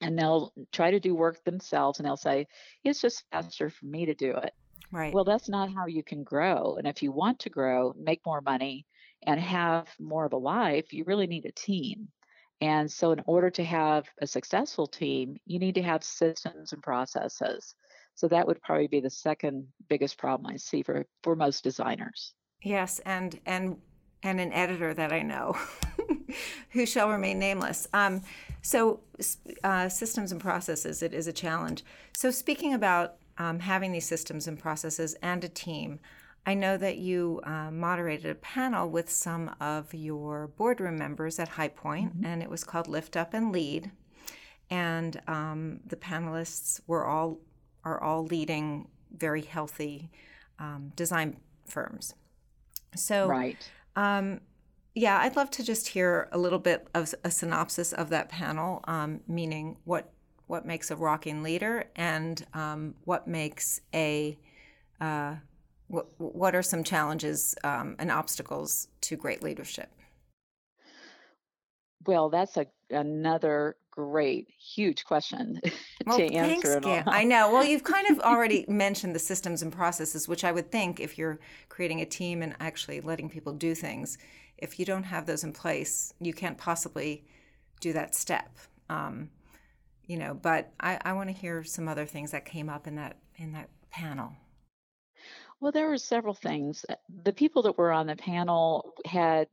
[0.00, 2.46] And they'll try to do work themselves and they'll say,
[2.84, 4.52] it's just faster for me to do it.
[4.92, 5.12] Right.
[5.12, 6.76] Well, that's not how you can grow.
[6.76, 8.86] And if you want to grow, make more money,
[9.26, 12.08] and have more of a life, you really need a team.
[12.60, 16.82] And so, in order to have a successful team, you need to have systems and
[16.82, 17.74] processes.
[18.20, 22.34] So that would probably be the second biggest problem I see for, for most designers.
[22.62, 23.78] Yes, and and
[24.22, 25.56] and an editor that I know
[26.72, 27.88] who shall remain nameless.
[27.94, 28.20] Um,
[28.60, 29.00] so
[29.64, 31.82] uh, systems and processes, it is a challenge.
[32.14, 35.98] So speaking about um, having these systems and processes and a team,
[36.44, 41.48] I know that you uh, moderated a panel with some of your boardroom members at
[41.48, 42.26] High Point, mm-hmm.
[42.26, 43.90] and it was called Lift Up and Lead.
[44.68, 47.40] And um, the panelists were all
[47.84, 50.10] are all leading very healthy
[50.58, 52.14] um, design firms.
[52.94, 53.70] So, right.
[53.96, 54.40] Um,
[54.94, 58.80] yeah, I'd love to just hear a little bit of a synopsis of that panel,
[58.84, 60.12] um, meaning what
[60.46, 64.36] what makes a rocking leader and um, what makes a
[65.00, 65.36] uh,
[65.86, 69.90] what, what are some challenges um, and obstacles to great leadership?
[72.06, 75.60] Well, that's a, another great, huge question
[76.06, 76.80] well, to answer.
[76.80, 77.52] Thanks, I know.
[77.52, 81.18] Well, you've kind of already mentioned the systems and processes, which I would think if
[81.18, 84.18] you're creating a team and actually letting people do things,
[84.58, 87.24] if you don't have those in place, you can't possibly
[87.80, 88.50] do that step.
[88.88, 89.30] Um,
[90.06, 92.96] you know, but I, I want to hear some other things that came up in
[92.96, 94.32] that in that panel.
[95.60, 96.84] Well, there were several things.
[97.22, 99.46] The people that were on the panel had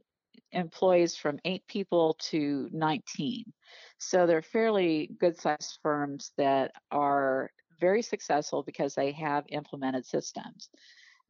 [0.51, 3.51] employees from eight people to 19.
[3.99, 10.69] So they're fairly good sized firms that are very successful because they have implemented systems.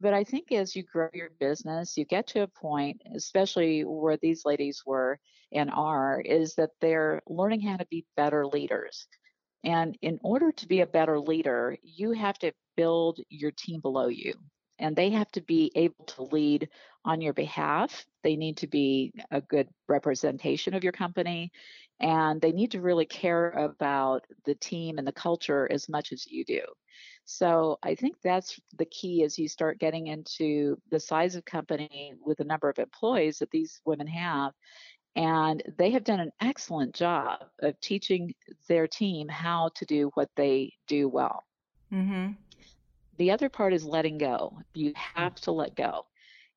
[0.00, 4.16] But I think as you grow your business, you get to a point, especially where
[4.16, 5.18] these ladies were
[5.52, 9.08] and are, is that they're learning how to be better leaders.
[9.64, 14.06] And in order to be a better leader, you have to build your team below
[14.06, 14.34] you
[14.78, 16.68] and they have to be able to lead
[17.04, 18.06] on your behalf.
[18.22, 21.50] They need to be a good representation of your company,
[22.00, 26.26] and they need to really care about the team and the culture as much as
[26.26, 26.60] you do.
[27.24, 32.14] So I think that's the key as you start getting into the size of company
[32.24, 34.52] with the number of employees that these women have
[35.16, 38.32] And they have done an excellent job of teaching
[38.68, 41.42] their team how to do what they do well.
[41.92, 42.32] Mm-hmm.
[43.16, 44.56] The other part is letting go.
[44.74, 46.06] You have to let go.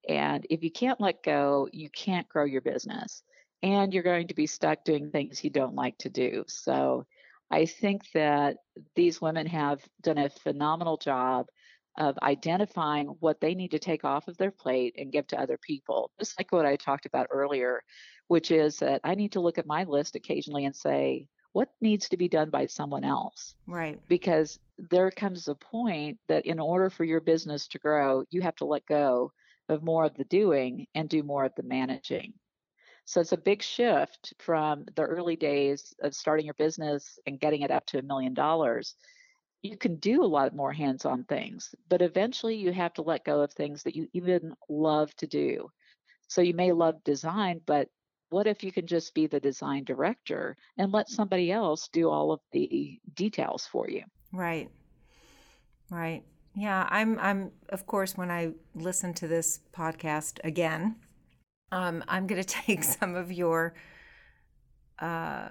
[0.07, 3.23] And if you can't let go, you can't grow your business.
[3.63, 6.43] And you're going to be stuck doing things you don't like to do.
[6.47, 7.05] So
[7.51, 8.57] I think that
[8.95, 11.47] these women have done a phenomenal job
[11.97, 15.59] of identifying what they need to take off of their plate and give to other
[15.61, 16.09] people.
[16.19, 17.81] Just like what I talked about earlier,
[18.29, 22.07] which is that I need to look at my list occasionally and say, what needs
[22.09, 23.55] to be done by someone else?
[23.67, 23.99] Right.
[24.07, 24.57] Because
[24.89, 28.65] there comes a point that in order for your business to grow, you have to
[28.65, 29.33] let go
[29.67, 32.33] of more of the doing and do more of the managing.
[33.11, 37.61] So it's a big shift from the early days of starting your business and getting
[37.61, 38.95] it up to a million dollars.
[39.63, 43.25] You can do a lot more hands on things, but eventually you have to let
[43.25, 45.69] go of things that you even love to do.
[46.29, 47.89] So you may love design, but
[48.29, 52.31] what if you can just be the design director and let somebody else do all
[52.31, 54.03] of the details for you?
[54.31, 54.69] Right.
[55.89, 56.23] Right.
[56.55, 60.95] Yeah, I'm I'm of course when I listen to this podcast again,
[61.71, 63.73] um, I'm going to take some of your
[64.99, 65.49] uh,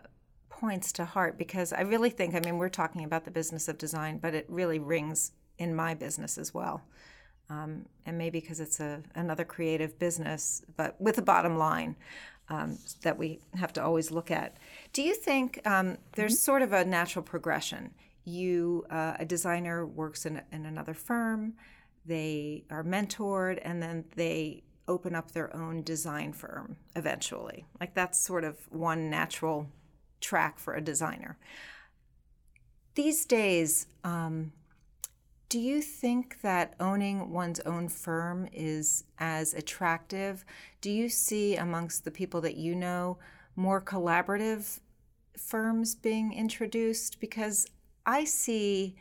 [0.48, 3.78] points to heart because I really think, I mean, we're talking about the business of
[3.78, 6.82] design, but it really rings in my business as well.
[7.48, 11.96] Um, and maybe because it's a another creative business, but with a bottom line
[12.48, 14.56] um, that we have to always look at.
[14.92, 16.38] Do you think um, there's mm-hmm.
[16.38, 17.92] sort of a natural progression?
[18.24, 21.54] You, uh, a designer, works in, in another firm,
[22.04, 27.64] they are mentored, and then they open up their own design firm eventually.
[27.80, 29.68] Like that's sort of one natural
[30.20, 31.38] track for a designer.
[32.96, 34.52] These days, um,
[35.48, 40.44] do you think that owning one's own firm is as attractive?
[40.80, 43.18] Do you see amongst the people that you know
[43.54, 44.80] more collaborative
[45.38, 47.20] firms being introduced?
[47.20, 47.66] Because
[48.04, 48.96] I see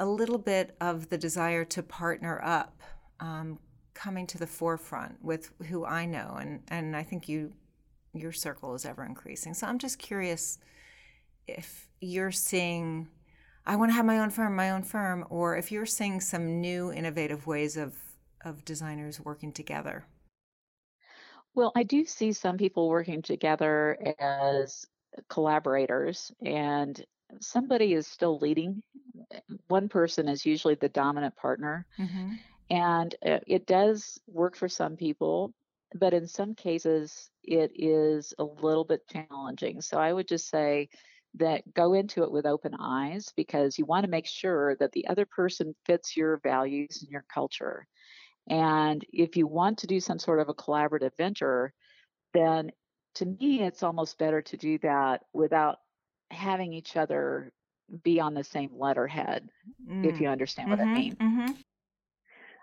[0.00, 2.82] a little bit of the desire to partner up.
[3.20, 3.58] Um,
[4.00, 7.52] coming to the forefront with who I know, and and I think you
[8.12, 9.54] your circle is ever increasing.
[9.54, 10.58] So I'm just curious
[11.46, 13.08] if you're seeing
[13.66, 16.60] I want to have my own firm, my own firm, or if you're seeing some
[16.60, 17.94] new innovative ways of
[18.44, 20.06] of designers working together.
[21.54, 24.86] Well, I do see some people working together as
[25.28, 27.04] collaborators and
[27.40, 28.82] somebody is still leading.
[29.68, 31.86] One person is usually the dominant partner.
[31.98, 32.34] Mm-hmm.
[32.70, 35.52] And uh, it does work for some people,
[35.94, 39.80] but in some cases, it is a little bit challenging.
[39.80, 40.88] So I would just say
[41.34, 45.06] that go into it with open eyes because you want to make sure that the
[45.08, 47.86] other person fits your values and your culture.
[48.48, 51.72] And if you want to do some sort of a collaborative venture,
[52.34, 52.70] then
[53.16, 55.78] to me, it's almost better to do that without
[56.30, 57.52] having each other
[58.04, 59.48] be on the same letterhead,
[59.88, 60.06] mm.
[60.06, 61.16] if you understand mm-hmm, what I mm-hmm, mean.
[61.16, 61.52] Mm-hmm.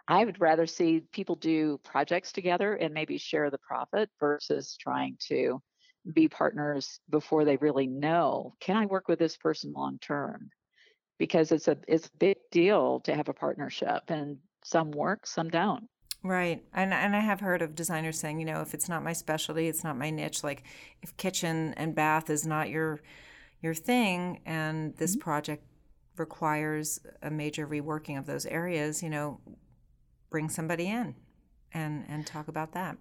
[0.08, 5.18] I would rather see people do projects together and maybe share the profit versus trying
[5.28, 5.62] to
[6.14, 10.50] be partners before they really know can I work with this person long term?
[11.18, 15.50] Because it's a it's a big deal to have a partnership and some work, some
[15.50, 15.88] don't.
[16.24, 16.64] Right.
[16.74, 19.68] And and I have heard of designers saying, you know, if it's not my specialty,
[19.68, 20.64] it's not my niche, like
[21.02, 23.02] if kitchen and bath is not your
[23.62, 25.22] your thing and this mm-hmm.
[25.22, 25.64] project
[26.18, 29.40] requires a major reworking of those areas, you know,
[30.30, 31.16] bring somebody in
[31.74, 32.98] and and talk about that.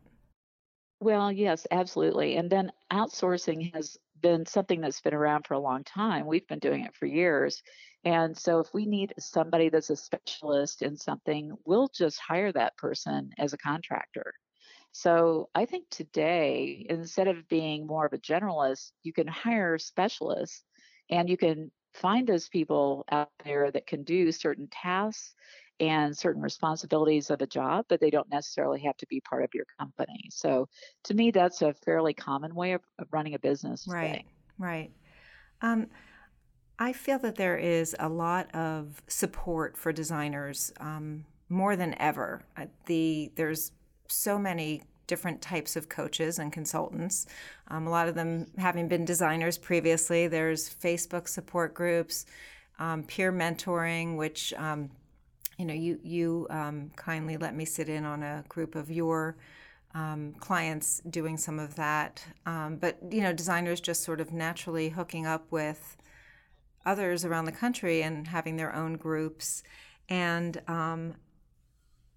[1.01, 2.37] Well, yes, absolutely.
[2.37, 6.27] And then outsourcing has been something that's been around for a long time.
[6.27, 7.63] We've been doing it for years.
[8.05, 12.77] And so if we need somebody that's a specialist in something, we'll just hire that
[12.79, 14.33] person as a contractor.
[14.93, 20.65] So I think today, instead of being more of a generalist, you can hire specialists
[21.11, 25.35] and you can find those people out there that can do certain tasks
[25.81, 29.51] and certain responsibilities of a job, but they don't necessarily have to be part of
[29.55, 30.29] your company.
[30.31, 30.69] So
[31.05, 33.87] to me, that's a fairly common way of, of running a business.
[33.89, 34.25] Right, today.
[34.59, 34.91] right.
[35.61, 35.89] Um,
[36.79, 42.45] I feel that there is a lot of support for designers um, more than ever.
[42.57, 43.73] Uh, the there's
[44.09, 47.27] so many different types of coaches and consultants.
[47.69, 50.27] Um, a lot of them having been designers previously.
[50.27, 52.27] There's Facebook support groups,
[52.79, 54.91] um, peer mentoring, which um,
[55.59, 59.37] you know, you you um, kindly let me sit in on a group of your
[59.95, 62.23] um, clients doing some of that.
[62.45, 65.97] Um, but you know, designers just sort of naturally hooking up with
[66.85, 69.63] others around the country and having their own groups.
[70.09, 71.15] And um,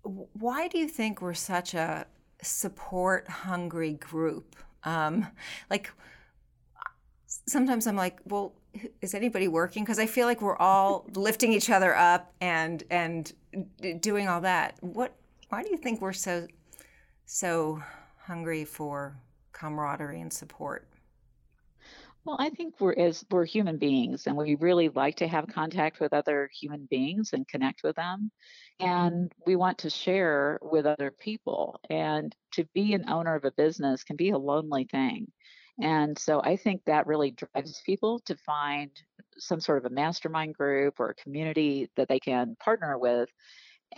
[0.03, 2.05] why do you think we're such a
[2.41, 4.55] support hungry group?
[4.83, 5.27] Um,
[5.69, 5.91] like
[7.27, 8.53] sometimes I'm like, well,
[9.01, 9.83] is anybody working?
[9.83, 13.31] Because I feel like we're all lifting each other up and and
[14.01, 14.75] doing all that.
[14.81, 15.13] What?
[15.49, 16.47] Why do you think we're so
[17.25, 17.81] so
[18.17, 19.17] hungry for
[19.53, 20.87] camaraderie and support?
[22.25, 25.99] Well, I think we're as we're human beings and we really like to have contact
[25.99, 28.29] with other human beings and connect with them.
[28.79, 31.79] And we want to share with other people.
[31.89, 35.31] And to be an owner of a business can be a lonely thing.
[35.81, 38.91] And so I think that really drives people to find
[39.37, 43.29] some sort of a mastermind group or a community that they can partner with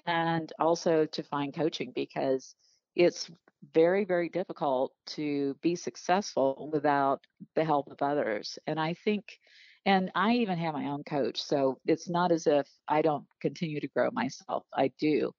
[0.05, 2.55] and also to find coaching because
[2.95, 3.29] it's
[3.73, 7.21] very, very difficult to be successful without
[7.55, 8.57] the help of others.
[8.67, 9.23] And I think,
[9.85, 11.41] and I even have my own coach.
[11.41, 15.31] So it's not as if I don't continue to grow myself, I do.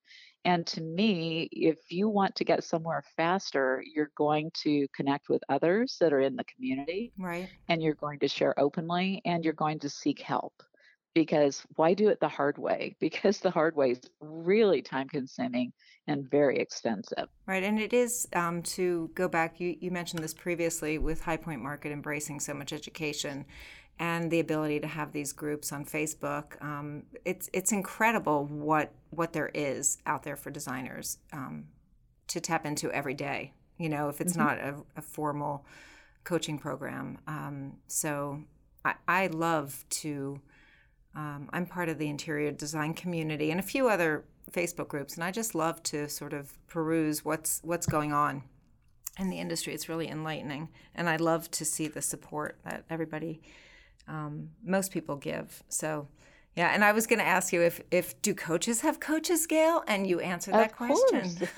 [0.44, 5.42] And to me, if you want to get somewhere faster, you're going to connect with
[5.48, 7.12] others that are in the community.
[7.18, 7.48] Right.
[7.68, 10.54] And you're going to share openly and you're going to seek help.
[11.14, 12.96] Because why do it the hard way?
[13.00, 15.72] Because the hard way is really time consuming
[16.08, 17.28] and very expensive.
[17.46, 17.62] Right.
[17.62, 21.62] And it is um, to go back, you, you mentioned this previously with High Point
[21.62, 23.44] Market embracing so much education
[23.98, 26.60] and the ability to have these groups on Facebook.
[26.62, 31.66] Um, it's it's incredible what what there is out there for designers um,
[32.28, 33.52] to tap into every day.
[33.78, 34.42] You know, if it's mm-hmm.
[34.42, 35.64] not a, a, formal
[36.24, 37.18] coaching program.
[37.26, 38.42] Um, so
[38.84, 40.40] I, I, love to.
[41.14, 45.24] Um, I'm part of the interior design community and a few other Facebook groups, and
[45.24, 48.42] I just love to sort of peruse what's what's going on
[49.18, 49.74] in the industry.
[49.74, 53.42] It's really enlightening, and I love to see the support that everybody
[54.08, 55.62] um, most people give.
[55.68, 56.08] So,
[56.56, 56.72] yeah.
[56.74, 59.82] And I was going to ask you if if do coaches have coaches, Gail?
[59.86, 61.48] And you answered that of question.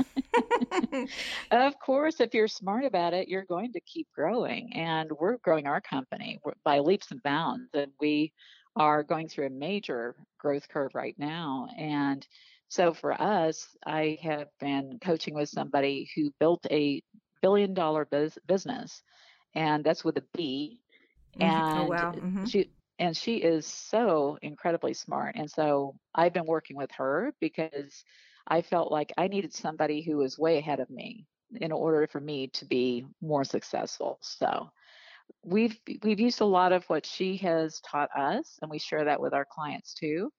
[1.50, 4.72] of course, if you're smart about it, you're going to keep growing.
[4.74, 8.32] And we're growing our company by leaps and bounds, and we
[8.76, 11.68] are going through a major growth curve right now.
[11.78, 12.26] And
[12.68, 17.02] so for us, I have been coaching with somebody who built a
[17.40, 18.08] billion dollar
[18.46, 19.02] business,
[19.54, 20.80] and that's with a B
[21.40, 22.12] and oh, wow.
[22.12, 22.44] mm-hmm.
[22.44, 25.34] she and she is so incredibly smart.
[25.36, 28.04] And so I've been working with her because
[28.46, 31.26] I felt like I needed somebody who was way ahead of me
[31.60, 34.18] in order for me to be more successful.
[34.22, 34.70] So
[35.42, 39.20] we've we've used a lot of what she has taught us, and we share that
[39.20, 40.30] with our clients too.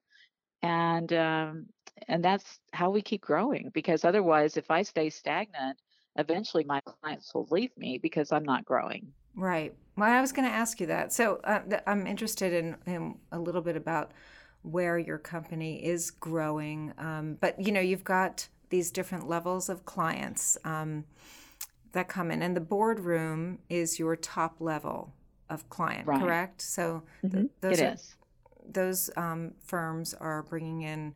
[0.61, 1.65] And um,
[2.07, 3.69] and that's how we keep growing.
[3.73, 5.77] Because otherwise, if I stay stagnant,
[6.17, 9.13] eventually my clients will leave me because I'm not growing.
[9.36, 9.75] Right.
[9.97, 11.13] Well, I was going to ask you that.
[11.13, 14.11] So uh, I'm interested in, in, a little bit about
[14.61, 16.93] where your company is growing.
[16.97, 21.05] Um, but you know, you've got these different levels of clients um,
[21.91, 25.13] that come in, and the boardroom is your top level
[25.49, 26.19] of client, right.
[26.19, 26.61] correct?
[26.61, 27.38] So mm-hmm.
[27.38, 27.95] th- those are,
[28.67, 31.13] those um, firms are bringing in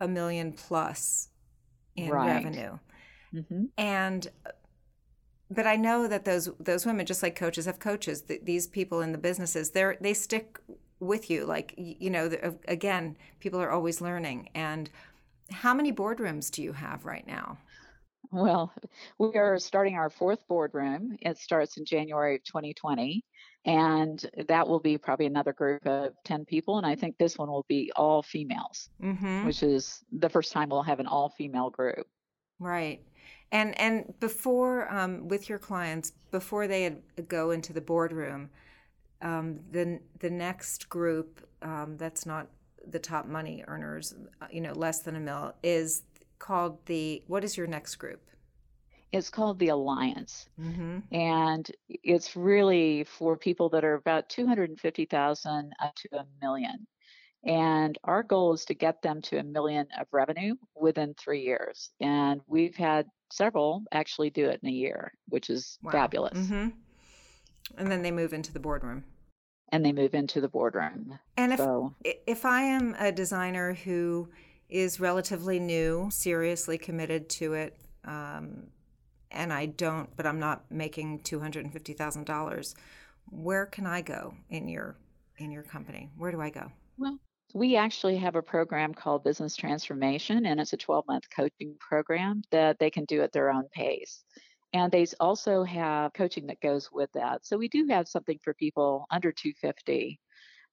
[0.00, 1.28] a million plus
[1.96, 2.26] in right.
[2.26, 2.78] revenue.
[3.34, 3.64] Mm-hmm.
[3.76, 4.26] And
[5.50, 9.00] but I know that those those women, just like coaches have coaches, th- these people
[9.00, 10.58] in the businesses, they they stick
[11.00, 11.46] with you.
[11.46, 14.50] Like you know, the, again, people are always learning.
[14.54, 14.90] And
[15.50, 17.58] how many boardrooms do you have right now?
[18.30, 18.72] Well,
[19.18, 21.16] we are starting our fourth boardroom.
[21.20, 23.24] It starts in January of 2020,
[23.64, 26.76] and that will be probably another group of 10 people.
[26.76, 29.46] And I think this one will be all females, mm-hmm.
[29.46, 32.06] which is the first time we'll have an all female group.
[32.58, 33.00] Right.
[33.50, 38.50] And and before um, with your clients, before they go into the boardroom,
[39.22, 42.48] um, the the next group um, that's not
[42.86, 46.02] the top money earners, uh, you know, less than a mil, is
[46.38, 47.22] called the.
[47.26, 48.20] What is your next group?
[49.12, 50.98] It's called the Alliance, mm-hmm.
[51.14, 56.08] and it's really for people that are about two hundred and fifty thousand up to
[56.18, 56.86] a million.
[57.44, 61.90] And our goal is to get them to a million of revenue within three years.
[62.00, 65.92] And we've had several actually do it in a year, which is wow.
[65.92, 66.36] fabulous.
[66.36, 66.68] Mm-hmm.
[67.76, 69.04] And then they move into the boardroom.
[69.70, 71.18] And they move into the boardroom.
[71.36, 74.30] And if so, if I am a designer who
[74.68, 78.68] is relatively new, seriously committed to it, um,
[79.30, 82.74] and I don't, but I'm not making two hundred and fifty thousand dollars,
[83.26, 84.96] where can I go in your
[85.36, 86.08] in your company?
[86.16, 86.72] Where do I go?
[86.96, 87.18] Well,
[87.54, 92.42] we actually have a program called Business Transformation, and it's a 12 month coaching program
[92.50, 94.24] that they can do at their own pace.
[94.74, 97.46] And they also have coaching that goes with that.
[97.46, 100.20] So we do have something for people under 250.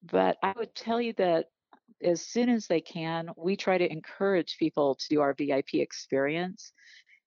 [0.03, 1.45] But I would tell you that
[2.03, 6.73] as soon as they can, we try to encourage people to do our VIP experience.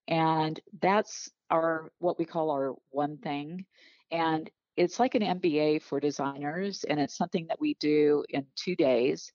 [0.09, 3.65] And that's our what we call our one thing.
[4.11, 8.77] And it's like an MBA for designers, and it's something that we do in two
[8.77, 9.33] days.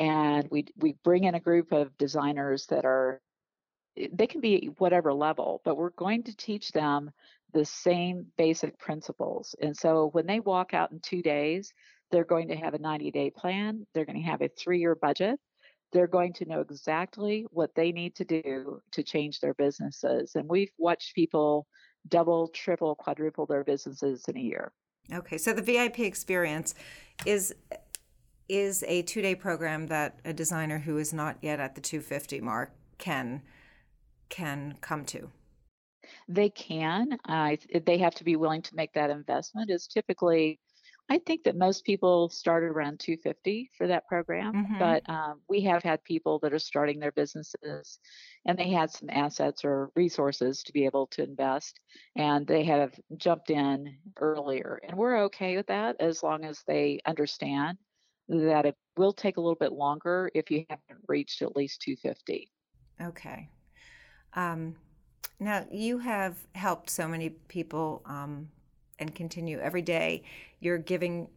[0.00, 3.20] And we we bring in a group of designers that are
[3.98, 7.10] eh, they can be whatever level, but we're going to teach them
[7.52, 9.54] the same basic principles.
[9.60, 11.72] And so when they walk out in two days,
[12.10, 14.94] they're going to have a 90 day plan, they're going to have a three year
[14.94, 15.38] budget,
[15.92, 20.32] they're going to know exactly what they need to do to change their businesses.
[20.34, 21.66] And we've watched people
[22.08, 24.72] double, triple, quadruple their businesses in a year.
[25.12, 26.74] Okay, so the VIP experience
[27.26, 27.54] is
[28.50, 32.40] is a two day program that a designer who is not yet at the 250
[32.40, 33.42] mark can
[34.28, 35.30] can come to.
[36.28, 37.18] They can.
[37.28, 39.70] Uh, they have to be willing to make that investment.
[39.70, 40.58] Is typically
[41.10, 44.78] I think that most people start around 250 for that program, mm-hmm.
[44.78, 47.98] but um, we have had people that are starting their businesses
[48.46, 51.80] and they had some assets or resources to be able to invest
[52.14, 54.78] and they have jumped in earlier.
[54.84, 57.76] And we're okay with that as long as they understand
[58.30, 62.48] that it will take a little bit longer if you haven't reached at least 250.
[63.02, 63.48] Okay.
[64.34, 64.76] Um,
[65.40, 68.48] now, you have helped so many people um,
[68.98, 70.22] and continue every day.
[70.60, 71.28] You're giving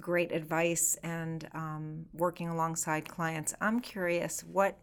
[0.00, 3.54] great advice and um, working alongside clients.
[3.60, 4.78] I'm curious what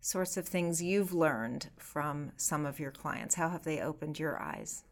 [0.00, 3.34] sorts of things you've learned from some of your clients.
[3.34, 4.84] How have they opened your eyes?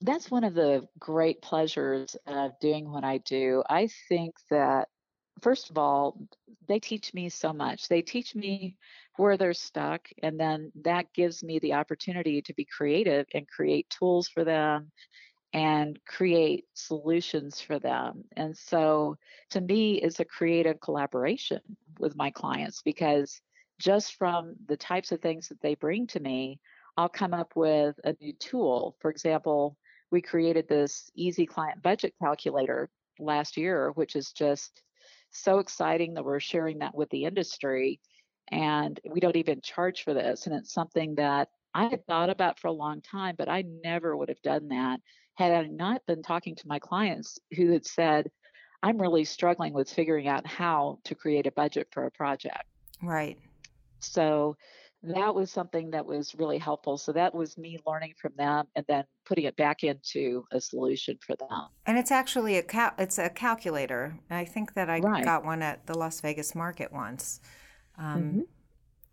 [0.00, 3.62] That's one of the great pleasures of doing what I do.
[3.68, 4.88] I think that,
[5.40, 6.18] first of all,
[6.68, 7.88] they teach me so much.
[7.88, 8.76] They teach me
[9.16, 10.08] where they're stuck.
[10.22, 14.90] And then that gives me the opportunity to be creative and create tools for them
[15.52, 18.24] and create solutions for them.
[18.36, 19.16] And so
[19.50, 21.60] to me, it's a creative collaboration
[21.98, 23.40] with my clients because
[23.78, 26.58] just from the types of things that they bring to me,
[26.96, 28.96] I'll come up with a new tool.
[29.00, 29.76] For example,
[30.10, 32.88] we created this easy client budget calculator
[33.18, 34.82] last year, which is just
[35.30, 38.00] so exciting that we're sharing that with the industry
[38.50, 40.46] and we don't even charge for this.
[40.46, 44.16] And it's something that I had thought about for a long time, but I never
[44.16, 45.00] would have done that
[45.34, 48.30] had I not been talking to my clients who had said,
[48.82, 52.64] I'm really struggling with figuring out how to create a budget for a project.
[53.02, 53.38] Right.
[53.98, 54.56] So
[55.04, 56.96] that was something that was really helpful.
[56.96, 61.18] So that was me learning from them and then putting it back into a solution
[61.24, 61.68] for them.
[61.86, 64.18] And it's actually a cal- it's a calculator.
[64.30, 65.24] I think that I right.
[65.24, 67.40] got one at the Las Vegas market once.
[67.98, 68.40] Um, mm-hmm.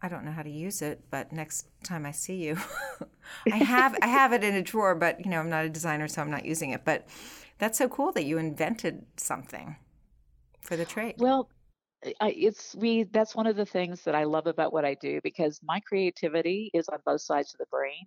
[0.02, 2.58] I don't know how to use it, but next time I see you,
[3.52, 4.96] I have I have it in a drawer.
[4.96, 6.84] But you know, I'm not a designer, so I'm not using it.
[6.84, 7.08] But
[7.60, 9.76] that's so cool that you invented something
[10.62, 11.16] for the trade.
[11.18, 11.50] Well,
[12.20, 13.04] I, it's we.
[13.04, 16.72] That's one of the things that I love about what I do because my creativity
[16.74, 18.06] is on both sides of the brain,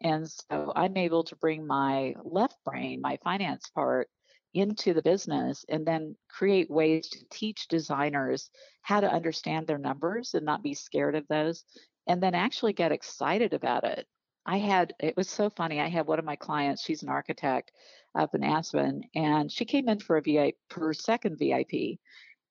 [0.00, 4.08] and so I'm able to bring my left brain, my finance part,
[4.54, 8.50] into the business and then create ways to teach designers
[8.82, 11.64] how to understand their numbers and not be scared of those
[12.06, 14.06] and then actually get excited about it.
[14.46, 15.80] I had it was so funny.
[15.80, 17.72] I had one of my clients, she's an architect
[18.16, 21.98] up in Aspen, and she came in for a VIP her second VIP.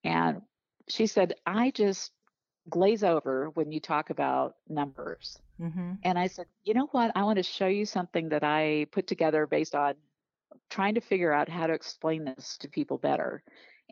[0.04, 0.42] And
[0.88, 2.12] she said, I just
[2.70, 5.38] glaze over when you talk about numbers.
[5.62, 5.94] Mm-hmm.
[6.04, 7.12] And I said, you know what?
[7.16, 9.96] I want to show you something that I put together based on
[10.70, 13.44] trying to figure out how to explain this to people better.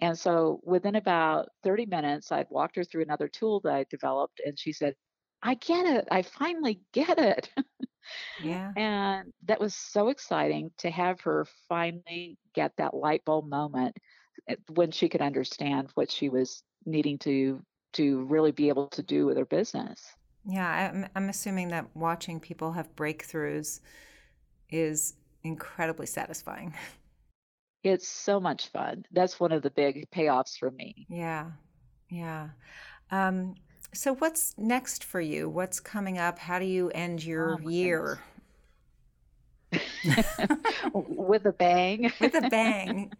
[0.02, 4.41] And so within about 30 minutes, I'd walked her through another tool that I developed,
[4.44, 4.96] and she said,
[5.41, 6.08] I get it.
[6.10, 7.50] I finally get it.
[8.41, 8.72] Yeah.
[8.78, 13.96] and that was so exciting to have her finally get that light bulb moment
[14.48, 17.63] eh, when she could understand what she was needing to
[17.93, 20.15] to really be able to do with their business.
[20.45, 23.79] Yeah, I'm, I'm assuming that watching people have breakthroughs
[24.69, 25.13] is
[25.43, 26.73] incredibly satisfying.
[27.84, 29.05] It's so much fun.
[29.11, 31.05] That's one of the big payoffs for me.
[31.09, 31.51] Yeah.
[32.09, 32.49] Yeah.
[33.11, 33.55] Um,
[33.93, 35.49] so, what's next for you?
[35.49, 36.39] What's coming up?
[36.39, 38.19] How do you end your oh, year?
[40.93, 42.11] with a bang.
[42.19, 43.11] with a bang.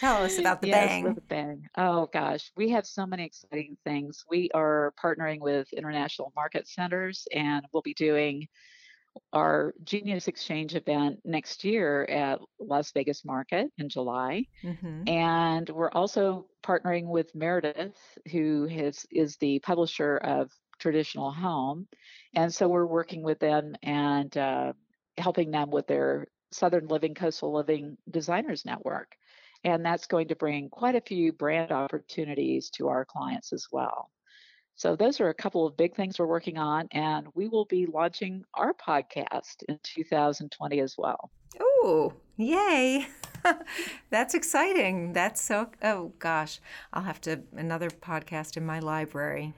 [0.00, 1.06] Tell us about the yes, bang.
[1.08, 1.66] A bang.
[1.76, 4.24] Oh gosh, we have so many exciting things.
[4.30, 8.48] We are partnering with international market centers, and we'll be doing
[9.34, 14.46] our Genius Exchange event next year at Las Vegas Market in July.
[14.64, 15.06] Mm-hmm.
[15.06, 17.98] And we're also partnering with Meredith,
[18.32, 21.86] who has, is the publisher of Traditional Home.
[22.34, 24.72] And so we're working with them and uh,
[25.18, 29.14] helping them with their Southern Living, Coastal Living Designers Network.
[29.64, 34.10] And that's going to bring quite a few brand opportunities to our clients as well.
[34.80, 37.84] So those are a couple of big things we're working on, and we will be
[37.84, 41.30] launching our podcast in 2020 as well.
[41.60, 43.06] Oh, yay!
[44.10, 45.12] That's exciting.
[45.12, 45.68] That's so.
[45.82, 46.60] Oh gosh,
[46.94, 49.52] I'll have to another podcast in my library.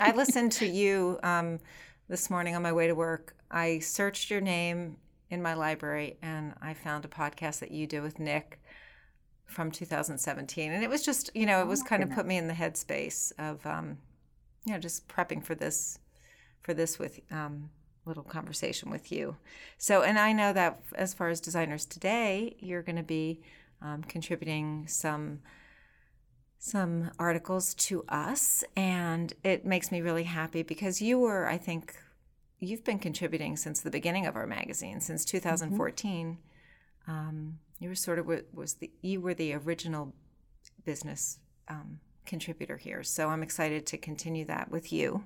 [0.00, 1.58] I listened to you um,
[2.08, 3.36] this morning on my way to work.
[3.50, 4.96] I searched your name
[5.28, 8.58] in my library, and I found a podcast that you do with Nick
[9.46, 12.36] from 2017, and it was just you know it was oh, kind of put me
[12.36, 13.98] in the headspace of um,
[14.66, 15.98] you know, just prepping for this,
[16.60, 17.70] for this with um,
[18.04, 19.36] little conversation with you.
[19.78, 23.40] So, and I know that as far as designers today, you're going to be
[23.80, 25.40] um, contributing some
[26.58, 31.94] some articles to us, and it makes me really happy because you were, I think,
[32.58, 36.38] you've been contributing since the beginning of our magazine, since 2014.
[37.06, 37.10] Mm-hmm.
[37.10, 40.14] Um, you were sort of was the you were the original
[40.84, 43.02] business um, contributor here.
[43.02, 45.24] So I'm excited to continue that with you.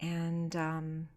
[0.00, 1.08] And um,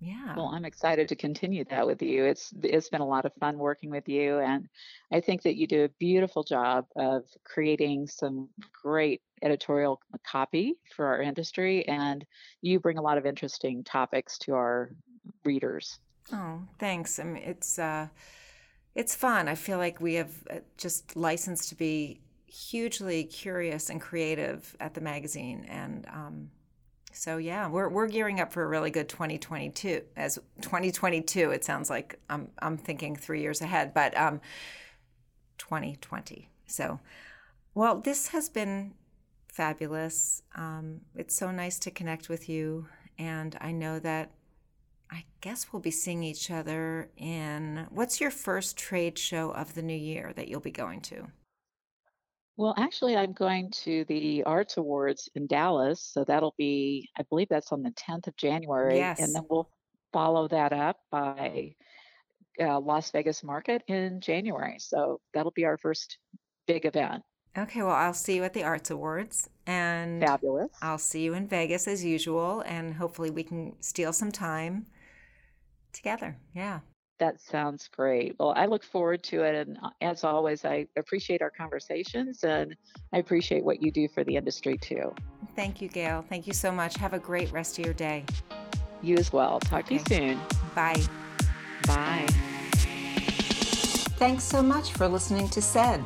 [0.00, 0.34] yeah.
[0.36, 2.24] Well, I'm excited to continue that with you.
[2.24, 4.68] It's it's been a lot of fun working with you, and
[5.10, 8.48] I think that you do a beautiful job of creating some
[8.82, 10.00] great editorial
[10.30, 12.24] copy for our industry, and
[12.60, 14.90] you bring a lot of interesting topics to our
[15.44, 15.98] readers.
[16.32, 17.18] Oh, thanks.
[17.18, 18.08] I mean, it's uh,
[18.94, 19.48] it's fun.
[19.48, 22.20] I feel like we have uh, just licensed to be
[22.54, 26.48] hugely curious and creative at the magazine and um,
[27.12, 31.90] so yeah we're, we're gearing up for a really good 2022 as 2022 it sounds
[31.90, 34.40] like i'm, I'm thinking three years ahead but um,
[35.58, 37.00] 2020 so
[37.74, 38.94] well this has been
[39.48, 42.86] fabulous um, it's so nice to connect with you
[43.18, 44.30] and i know that
[45.10, 49.82] i guess we'll be seeing each other in what's your first trade show of the
[49.82, 51.26] new year that you'll be going to
[52.56, 56.00] well, actually, I'm going to the Arts Awards in Dallas.
[56.00, 58.96] So that'll be, I believe that's on the 10th of January.
[58.96, 59.20] Yes.
[59.20, 59.68] And then we'll
[60.12, 61.74] follow that up by
[62.60, 64.76] uh, Las Vegas Market in January.
[64.78, 66.18] So that'll be our first
[66.68, 67.24] big event.
[67.58, 69.48] Okay, well, I'll see you at the Arts Awards.
[69.66, 70.70] And fabulous.
[70.80, 72.62] I'll see you in Vegas as usual.
[72.66, 74.86] And hopefully we can steal some time
[75.94, 76.36] together.
[76.54, 76.80] Yeah.
[77.20, 78.34] That sounds great.
[78.40, 79.54] Well, I look forward to it.
[79.54, 82.74] And uh, as always, I appreciate our conversations and
[83.12, 85.14] I appreciate what you do for the industry too.
[85.54, 86.24] Thank you, Gail.
[86.28, 86.96] Thank you so much.
[86.96, 88.24] Have a great rest of your day.
[89.00, 89.60] You as well.
[89.60, 89.98] Talk okay.
[89.98, 90.40] to you soon.
[90.74, 91.02] Bye.
[91.86, 92.26] Bye.
[94.16, 96.00] Thanks so much for listening to SAID.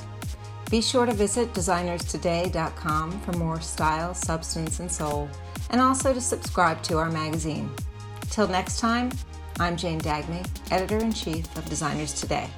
[0.70, 5.30] Be sure to visit designerstoday.com for more style, substance, and soul,
[5.70, 7.70] and also to subscribe to our magazine.
[8.28, 9.10] Till next time,
[9.60, 12.48] I'm Jane Dagmi, editor in chief of Designers Today.